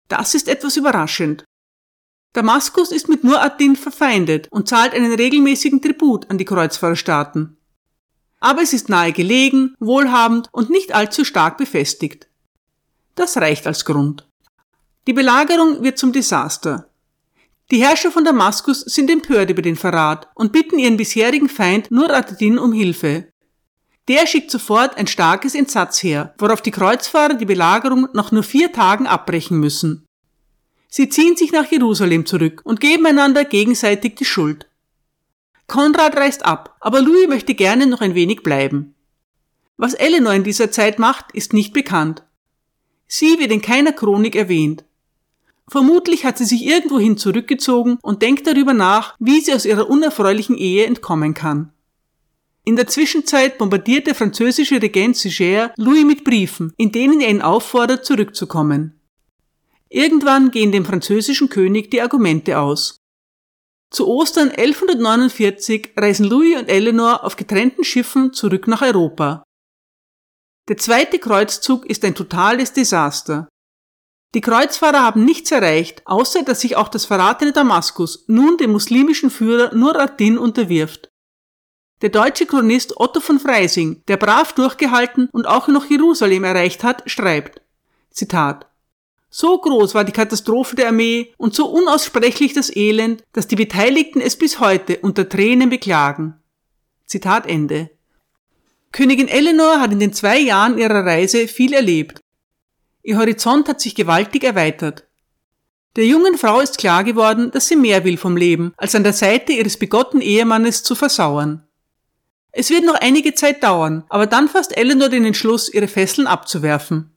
Das 0.09 0.35
ist 0.35 0.49
etwas 0.49 0.77
überraschend. 0.77 1.45
Damaskus 2.33 2.91
ist 2.91 3.09
mit 3.09 3.23
Nur 3.23 3.41
ad-Din 3.41 3.77
verfeindet 3.77 4.49
und 4.51 4.69
zahlt 4.69 4.93
einen 4.95 5.13
regelmäßigen 5.13 5.81
Tribut 5.81 6.29
an 6.31 6.39
die 6.39 6.45
Kreuzfahrerstaaten. 6.45 7.57
Aber 8.41 8.63
es 8.63 8.73
ist 8.73 8.89
nahe 8.89 9.13
gelegen, 9.13 9.75
wohlhabend 9.79 10.49
und 10.53 10.71
nicht 10.71 10.95
allzu 10.95 11.25
stark 11.25 11.59
befestigt. 11.59 12.29
Das 13.15 13.37
reicht 13.37 13.67
als 13.67 13.85
Grund. 13.85 14.29
Die 15.07 15.13
Belagerung 15.13 15.83
wird 15.83 15.99
zum 15.99 16.13
Desaster. 16.13 16.88
Die 17.71 17.83
Herrscher 17.83 18.11
von 18.11 18.25
Damaskus 18.25 18.81
sind 18.81 19.11
empört 19.11 19.51
über 19.51 19.61
den 19.61 19.77
Verrat 19.77 20.29
und 20.35 20.53
bitten 20.53 20.79
ihren 20.79 20.97
bisherigen 20.97 21.51
Feind 21.51 21.91
Nur 21.91 22.15
ad-Din 22.15 22.59
um 22.59 22.73
Hilfe. 22.73 23.29
Der 24.09 24.27
schickt 24.27 24.51
sofort 24.51 24.97
ein 24.97 25.07
starkes 25.07 25.55
Entsatzheer, 25.55 26.35
worauf 26.39 26.63
die 26.63 26.71
Kreuzfahrer 26.71 27.35
die 27.35 27.45
Belagerung 27.45 28.09
nach 28.15 28.33
nur 28.33 28.43
vier 28.43 28.73
Tagen 28.73 29.07
abbrechen 29.07 29.61
müssen. 29.61 30.07
Sie 30.89 31.11
ziehen 31.11 31.37
sich 31.37 31.53
nach 31.53 31.71
Jerusalem 31.71 32.25
zurück 32.25 32.63
und 32.65 32.81
geben 32.81 33.05
einander 33.05 33.45
gegenseitig 33.45 34.15
die 34.15 34.25
Schuld. 34.25 34.67
Konrad 35.67 36.17
reist 36.17 36.47
ab, 36.47 36.77
aber 36.81 37.03
Louis 37.03 37.29
möchte 37.29 37.55
gerne 37.55 37.87
noch 37.87 38.01
ein 38.01 38.15
wenig 38.15 38.43
bleiben. 38.43 38.95
Was 39.77 39.93
Eleanor 39.93 40.33
in 40.33 40.45
dieser 40.45 40.71
Zeit 40.71 40.99
macht, 40.99 41.33
ist 41.33 41.53
nicht 41.53 41.75
bekannt. 41.75 42.25
Sie 43.07 43.39
wird 43.39 43.53
in 43.53 43.61
keiner 43.61 43.93
Chronik 43.93 44.35
erwähnt. 44.35 44.85
Vermutlich 45.71 46.25
hat 46.25 46.39
sie 46.39 46.45
sich 46.45 46.65
irgendwohin 46.65 47.19
zurückgezogen 47.19 47.99
und 48.03 48.23
denkt 48.23 48.47
darüber 48.47 48.73
nach, 48.73 49.15
wie 49.19 49.41
sie 49.41 49.53
aus 49.53 49.67
ihrer 49.67 49.91
unerfreulichen 49.91 50.57
Ehe 50.57 50.87
entkommen 50.87 51.35
kann. 51.35 51.73
In 52.65 52.77
der 52.77 52.87
Zwischenzeit 52.87 53.59
bombardiert 53.59 54.07
der 54.07 54.15
französische 54.15 54.81
Regent 54.81 55.17
Suger 55.17 55.73
Louis 55.77 56.05
mit 56.05 56.25
Briefen, 56.25 56.73
in 56.77 56.93
denen 56.93 57.21
er 57.21 57.31
ihn 57.31 57.43
auffordert, 57.43 58.05
zurückzukommen. 58.05 59.01
Irgendwann 59.89 60.51
gehen 60.51 60.73
dem 60.73 60.85
französischen 60.85 61.49
König 61.49 61.91
die 61.91 62.03
Argumente 62.03 62.59
aus. 62.59 62.99
Zu 63.91 64.07
Ostern 64.07 64.51
1149 64.51 65.95
reisen 65.97 66.27
Louis 66.27 66.59
und 66.59 66.69
Eleanor 66.69 67.25
auf 67.25 67.37
getrennten 67.37 67.85
Schiffen 67.85 68.35
zurück 68.35 68.69
nach 68.69 68.83
Europa. 68.83 69.43
Der 70.69 70.77
zweite 70.77 71.19
Kreuzzug 71.19 71.87
ist 71.87 72.05
ein 72.05 72.15
totales 72.15 72.75
Desaster. 72.75 73.49
Die 74.35 74.43
Kreuzfahrer 74.43 75.03
haben 75.03 75.25
nichts 75.25 75.51
erreicht, 75.51 76.03
außer 76.05 76.43
dass 76.43 76.61
sich 76.61 76.77
auch 76.77 76.89
das 76.89 77.07
verratene 77.07 77.53
Damaskus 77.53 78.25
nun 78.27 78.59
dem 78.59 78.73
muslimischen 78.73 79.31
Führer 79.31 79.75
Nur 79.75 79.99
ad-Din 79.99 80.37
unterwirft. 80.37 81.09
Der 82.03 82.11
deutsche 82.11 82.47
Chronist 82.47 82.99
Otto 82.99 83.21
von 83.21 83.41
Freising, 83.41 84.03
der 84.07 84.19
brav 84.19 84.53
durchgehalten 84.53 85.29
und 85.33 85.47
auch 85.47 85.67
noch 85.69 85.87
Jerusalem 85.87 86.45
erreicht 86.45 86.85
hat, 86.85 87.11
schreibt, 87.11 87.63
Zitat, 88.11 88.67
so 89.31 89.59
groß 89.59 89.95
war 89.95 90.05
die 90.05 90.13
Katastrophe 90.13 90.77
der 90.77 90.89
Armee 90.89 91.35
und 91.37 91.55
so 91.55 91.67
unaussprechlich 91.67 92.53
das 92.53 92.75
Elend, 92.75 93.25
dass 93.33 93.49
die 93.49 93.57
Beteiligten 93.57 94.21
es 94.21 94.37
bis 94.37 94.61
heute 94.61 94.99
unter 94.99 95.29
Tränen 95.29 95.71
beklagen. 95.71 96.35
Zitat 97.07 97.47
Ende. 97.47 97.91
Königin 98.93 99.29
Eleanor 99.29 99.81
hat 99.81 99.93
in 99.93 100.01
den 100.01 100.13
zwei 100.13 100.39
Jahren 100.39 100.79
ihrer 100.79 101.05
Reise 101.05 101.47
viel 101.49 101.75
erlebt. 101.75 102.21
Ihr 103.09 103.17
Horizont 103.17 103.71
hat 103.71 103.81
sich 103.81 103.95
gewaltig 103.95 104.45
erweitert. 104.45 105.05
Der 105.97 106.05
jungen 106.05 106.37
Frau 106.37 106.61
ist 106.61 106.77
klar 106.77 107.05
geworden, 107.05 107.51
dass 107.51 107.67
sie 107.67 107.75
mehr 107.75 108.05
will 108.05 108.19
vom 108.19 108.37
Leben, 108.37 108.75
als 108.77 108.95
an 108.95 109.03
der 109.03 109.15
Seite 109.15 109.55
ihres 109.55 109.79
bigotten 109.79 110.21
Ehemannes 110.21 110.83
zu 110.83 110.95
versauern. 110.95 111.67
Es 112.53 112.69
wird 112.69 112.85
noch 112.85 112.97
einige 112.97 113.33
Zeit 113.33 113.63
dauern, 113.63 114.05
aber 114.11 114.27
dann 114.27 114.47
fasst 114.47 114.77
Eleanor 114.77 115.09
den 115.09 115.25
Entschluss, 115.25 115.73
ihre 115.73 115.89
Fesseln 115.89 116.27
abzuwerfen. 116.27 117.11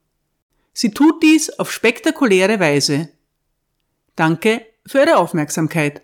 Sie 0.72 0.92
tut 0.92 1.22
dies 1.22 1.50
auf 1.60 1.70
spektakuläre 1.70 2.62
Weise. 2.62 3.10
Danke 4.16 4.66
für 4.88 5.00
Ihre 5.00 5.18
Aufmerksamkeit. 5.18 6.04